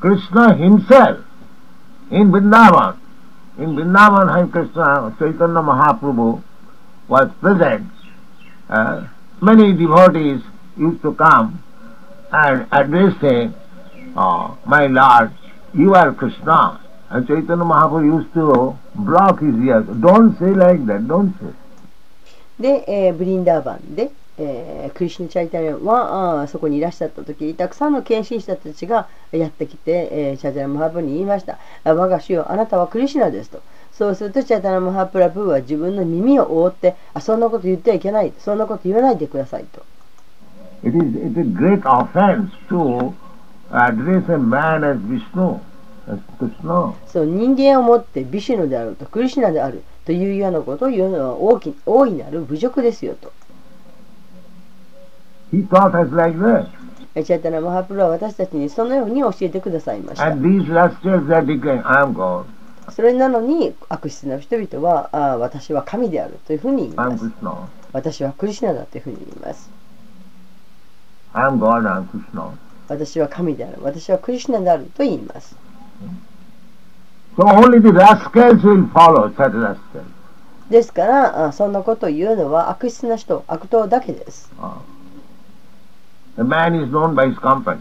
[0.00, 1.18] Krishna himself
[2.10, 2.96] in Vrindavan,
[3.58, 6.42] in Vrindavan, Hare Krishna, Chaitanya Mahaprabhu
[7.08, 7.86] was present.
[8.68, 9.06] Uh,
[9.42, 10.40] many devotees
[10.76, 11.62] used to come
[12.32, 13.54] and address him,
[14.16, 15.32] uh, My Lord,
[15.74, 16.80] you are Krishna.
[17.10, 19.86] And Chaitanya Mahaprabhu used to block his ears.
[20.00, 21.54] Don't say like that, don't say.
[22.60, 31.57] で、えーブリンダーバンで、 えークリシュナ・チャイタリアンはあーそこにいらっしゃった時たくさんの献身者たちがやってきて、えーチャイタリアン・マハプラブに言いました。
[31.83, 33.61] あ我が主よあなたはクリシュナですと。
[33.93, 39.85] そうするとチャイタリアン・マハプラブは自分の耳を覆ってあそんなこと言ってはいけないそんなこと言わないでくださいと。
[40.83, 43.13] It is it is a great offense to
[43.71, 45.59] address a man as Vishnu,
[46.07, 46.93] as Krishna.
[47.07, 53.31] そう人間をもってビシュヌであるとクリシュナであるというようなことを言うのは大き大いなる侮辱ですよと
[55.55, 56.67] He taught us like that.
[57.15, 62.43] えチャイタリアン・マハプラブは私たちにそのように教えてくださいました And these rascals are declaring, I am God,
[62.91, 67.31] それなのに悪質な人々はあー私は神であるというふうに言います.
[67.93, 69.69] 私はクリシュナだというふうに言います.
[72.87, 75.55] 私は神である私はクリシュナであると言います
[77.37, 79.77] So only the rascals will follow such rascals.
[80.69, 84.71] ですからあそんなことを言うのは悪質な人悪党だけです、Uh,
[86.37, 87.79] the man is known by his company.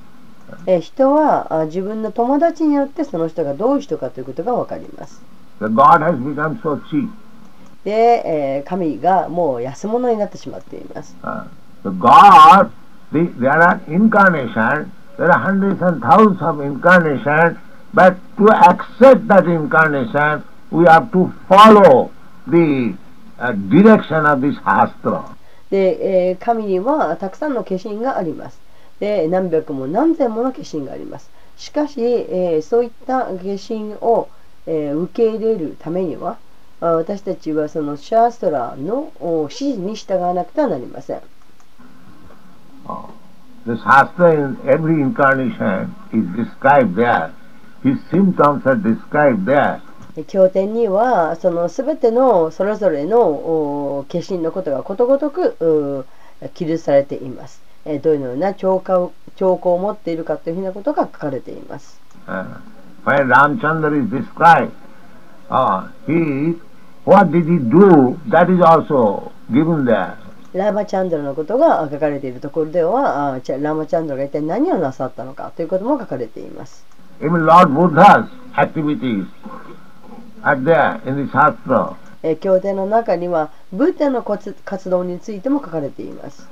[0.67, 5.21] えー人はあ自分の友達によってその人がどういう人かということが分かります
[5.61, 7.09] The God has become so cheap.
[7.85, 11.45] で、えー神がもう安物になってしまっています Uh,
[11.83, 12.71] the God,
[13.13, 17.59] the, there are incarnations, there are hundreds and thousands of incarnations,
[17.93, 22.11] but to accept that incarnation, we have to follow
[22.47, 22.95] the
[23.39, 25.37] uh, direction of this Shastra.
[25.71, 28.59] で、えー神にはたくさんの化身があります。
[29.01, 31.31] で、何百も何千もの化身があります。
[31.57, 34.29] しかし、えーそういった化身を、
[34.67, 36.37] えー受け入れるためには、
[36.81, 39.11] 私たちはそのシャーストラの
[39.45, 41.21] 指示に従わなくてはなりません。
[43.67, 47.31] The Shastra in every incarnation is described there.
[47.83, 49.81] His symptoms are described there.
[50.23, 55.57] 経典には、そのすべてのそれぞれのお化身のことがことごとく
[56.41, 57.61] う記述されています。
[57.85, 62.01] えーどういうような兆候を兆候を持っているかというふうなことが書かれています。
[62.27, 62.45] Uh,
[63.05, 64.71] when Ramchandra is described,
[65.51, 66.59] uh, he,
[67.05, 70.15] what did he do, that is also given there.
[70.55, 73.03] ラーマチャンドラのことが書かれているところでは、
[73.33, 76.87] ラーマチャンドラが一体何をなさったのかということも書かれています。
[77.21, 79.27] Even Lord Buddha's activities
[82.37, 86.49] 経典の中には、ブッダの活動についても書かれています。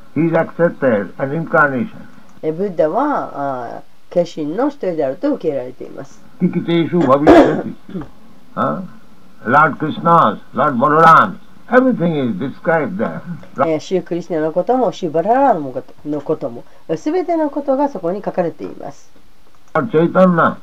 [2.42, 6.22] ブッダは化身の一人であると受け入れられています。
[13.80, 15.62] シュ ー・クリスナのこともシュー・バララン
[16.06, 16.64] のことも
[16.96, 19.10] すべてのことがそこに書かれています。
[19.74, 20.58] チェイタンナ。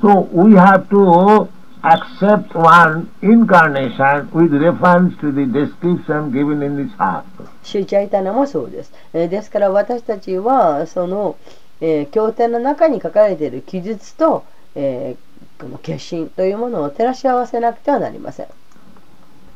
[0.00, 1.48] So we have to
[1.82, 7.24] accept one incarnation with reference to the description given in the Shastra.
[7.62, 8.92] シューチャイタナもそうです。
[9.12, 11.36] えーですから私たちは、その、
[11.80, 18.46] えー経典の中に書かれている記述と、えーこの化身というものを照らし合わせなくてはなりません。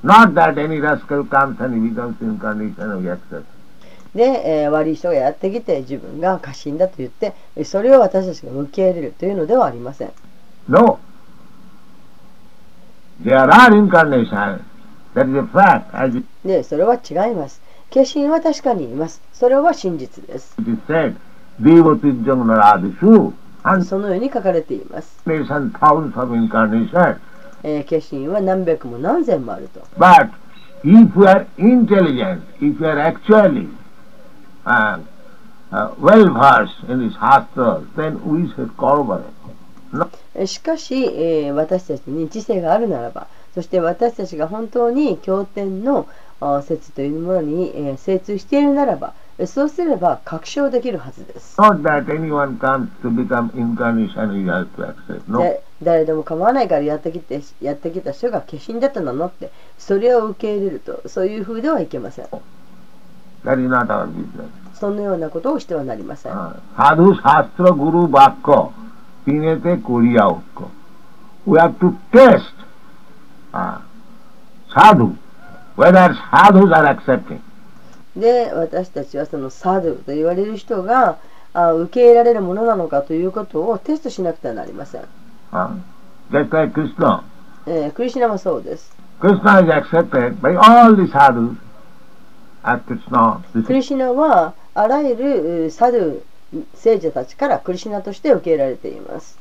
[0.05, 3.45] Not that any rascal comes and becomes incarnation we accept.
[4.15, 10.13] で、えー悪い人がやってきて自分が過信だと言ってえーそれを私たちが受け入れるというのではありません。
[10.69, 10.99] No.
[13.25, 14.63] There are incarnations.
[15.15, 15.95] That is a fact.
[15.95, 17.61] As it で、それは違います。
[17.93, 19.23] 化身は確かにいます。
[19.33, 20.55] それは真実です。
[20.61, 21.17] is said,
[21.61, 23.33] Devatijjam Naradishu,
[23.85, 25.19] そのように書かれています。
[25.27, 27.19] incarnation, thousands of incarnations.
[27.63, 29.81] えー化身は何百も何千もあると。
[29.99, 30.31] But
[30.85, 33.69] if we are intelligent, if we are actually
[34.65, 35.01] uh,
[35.73, 39.25] uh, well versed in the Shastra, then we should corroborate.
[39.93, 40.09] えー
[40.45, 46.07] しかし、えー、私たちに知性があるならば、そして私たちが本当に経典の
[46.63, 49.15] 説というものに、えー、精通しているならば、
[49.47, 51.57] そうすれば確証できるはずです。
[55.83, 62.27] 誰でも構わないからやってきてやってきた人が化身だったなのって、それを受け入れると、そういうふうではいけません。
[64.75, 66.33] そのようなことをしてはなりません。
[69.27, 69.35] We
[71.59, 72.55] have to test
[73.53, 73.81] uh,
[74.73, 75.17] sadhu,
[75.75, 77.41] whether sadhus are accepted.
[78.15, 81.19] で、私たちはそのサドゥと言われる人が
[81.53, 85.03] あ受け入れられるものなのかということをテストしなくてはなりません。
[86.31, 86.81] Just like
[87.69, 88.97] えー、クリスナもそうです。
[89.21, 91.57] クリスナは accepted by all the sadhus
[92.63, 93.41] as Krishna.
[93.65, 96.21] クリスナはあらゆるサドゥ
[96.75, 99.39] 聖者たちからクリシナとして受け入れられています。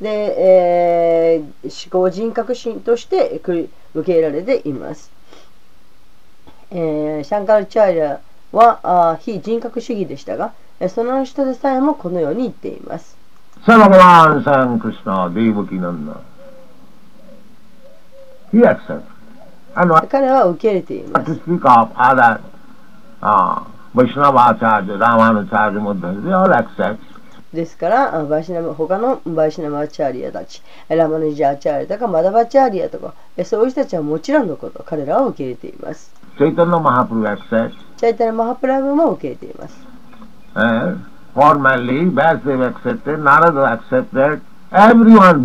[0.00, 3.68] で、えー、思考人格心として受
[4.04, 5.10] け入れられています。
[6.70, 8.20] えー、シャンカルチャイラ
[8.52, 10.52] はあ非人格主義でしたが、
[10.88, 13.16] その人でさえもこのように言っています。
[13.66, 16.20] サラバーン・サン・クリスナ・ディーブ・キナンナ。
[19.80, 21.40] あの彼は受け入れています。
[27.52, 33.14] ですから、バイシナム他のバシナマチャーリアたち、ラマネジャーチャーリアとかマダバチャーリアとか、
[33.44, 36.12] そういう人たちはもちろんのこと、彼らは受け入れています。
[37.96, 39.78] チャイタナ・マハプラブも受け入れています。
[41.36, 44.40] Formally, Vasudev accepted, Narada accepted,
[44.72, 45.44] everyone,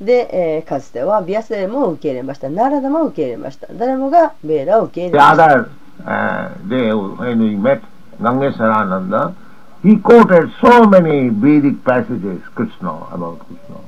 [0.00, 2.48] で、えーかつてはビアスレも受け入れました。
[2.50, 3.66] ナラダも受け入れました。
[3.72, 5.68] 誰もがベーラを受け入れました other
[6.04, 7.80] uh, when we met
[8.20, 9.34] Gangeswarananda,
[9.82, 13.80] he quoted so many Vedic passages, Krishna, about Krishna.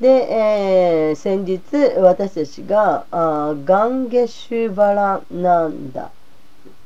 [0.00, 1.60] で、えー先日
[1.98, 6.10] 私たちがあーガンゲシュバラナンダ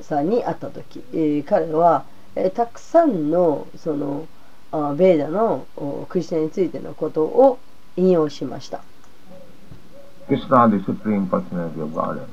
[0.01, 2.05] さんに会った時、えー彼は、
[2.35, 4.27] えーたくさんのその
[4.71, 7.59] あーベーダのおクリスチャンについてのことを
[7.97, 8.81] 引用しました、
[10.29, 12.27] Krishna, the Supreme Personality of Godhead.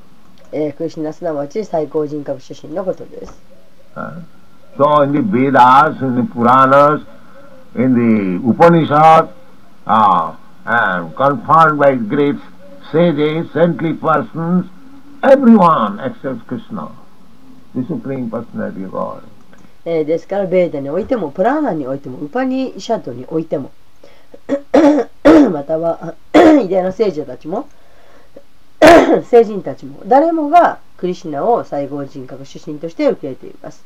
[0.52, 3.34] えークリシナすなわち最高人格出身のことです
[3.96, 4.22] Uh,
[4.78, 7.04] so in the Vedas, in the Puranas,
[7.76, 9.30] in the Upanishads,
[9.86, 10.36] uh,
[10.66, 12.36] and confirmed by great
[12.92, 14.66] sages, saintly persons,
[15.24, 16.92] everyone accepts Krishna,
[17.76, 19.24] the Supreme Personality of God.
[19.86, 23.72] えーですからベーダにおいてもプラーナにおいてもウパニシャッドにおいても
[25.52, 27.68] または 偉大な聖者たちも
[29.30, 33.84] 聖人たちも誰もがクリシナを最高人格主神として受け入れています?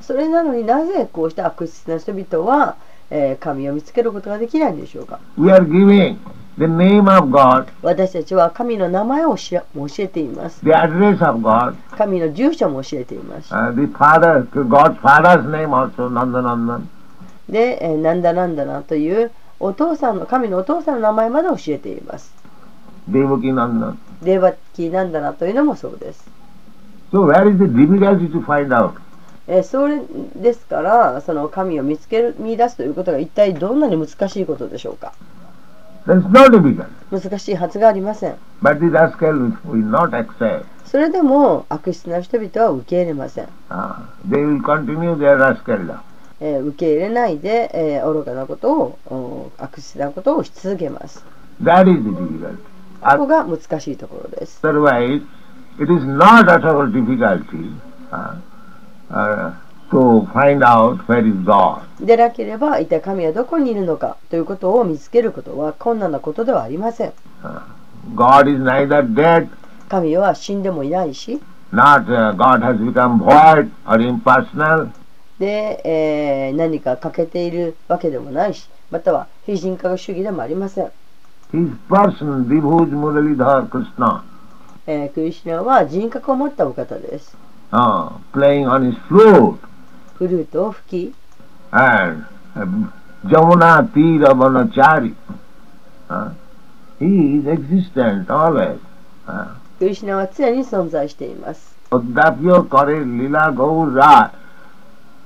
[0.00, 2.76] それなのになぜこうした悪質な人々は、
[3.10, 6.16] えー神を見つけることができないんでしょうか？We are giving
[6.58, 9.62] the name of God, 私たちは神の名前を教
[9.98, 16.08] えています the address of God, 神の住所も教えています uh, the Father, God's Father's name also.
[17.48, 19.30] で、えーなんだなんだなという
[19.60, 22.32] お父さんの神のお父さんの名前まで教えています.
[23.08, 26.28] デーバキーなんだなというのもそうです。
[27.10, 28.92] So where is the difficulty to find out?
[29.46, 30.02] えーそれ
[30.36, 35.14] ですから、その神を見つける、見出すということが一体どんなに難しいことでしょうか。
[37.10, 38.36] 難しいはずがありません。
[40.84, 43.48] それでも悪質な人々は受け入れません。
[46.40, 51.24] 受け入れないで愚かなことを悪質なことをし続けます。
[53.00, 54.60] ここが難しいところです。
[54.60, 54.98] それは
[62.00, 67.12] でなければ一体神はどこにいるのかということを見つけることは困難なことではありません。
[70.34, 71.40] 死んでもいないし、
[71.72, 72.04] not,
[75.84, 80.90] え、何か欠けているわけでもないし、または非人格主義でもありません。
[81.52, 83.68] His person, Vibhuj Muralidhar
[84.86, 87.36] えー、クリシナは人格を持ったお方です。
[88.32, 89.67] Playing on his flute.
[90.17, 91.15] フルートを吹き、
[91.71, 92.25] and
[92.55, 92.93] um,
[93.25, 95.15] Jamuna Tira Vanachari.
[96.09, 96.33] Uh,
[96.99, 98.79] he is existent always.
[99.27, 101.75] Uh, クリシュナは常に存在しています。
[101.91, 104.31] অদ্যাপিও করে লীলা গৌর রাত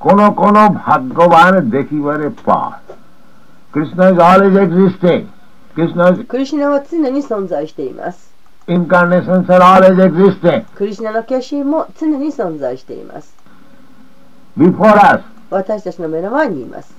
[0.05, 0.55] কোন কোন
[0.86, 2.80] ভাগ্যবান দেখিবারে পার
[3.74, 5.24] Krishna is always existing
[5.76, 8.18] Krishna's クリシュナは常に存在しています。
[8.78, 13.41] incarnations are always existing クリシュナの化身も常に存在しています。
[15.50, 16.94] 私たちの目の前にいます。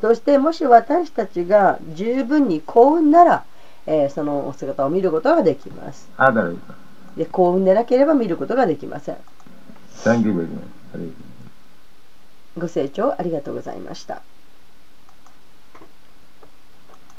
[0.00, 3.44] そしてもし私たちが十分に幸運なら、
[3.86, 6.08] えー、そのお姿を見ることができます。
[7.16, 9.16] で幸運でなければ見ることができません。
[12.58, 14.22] ご清聴ありがとうございました。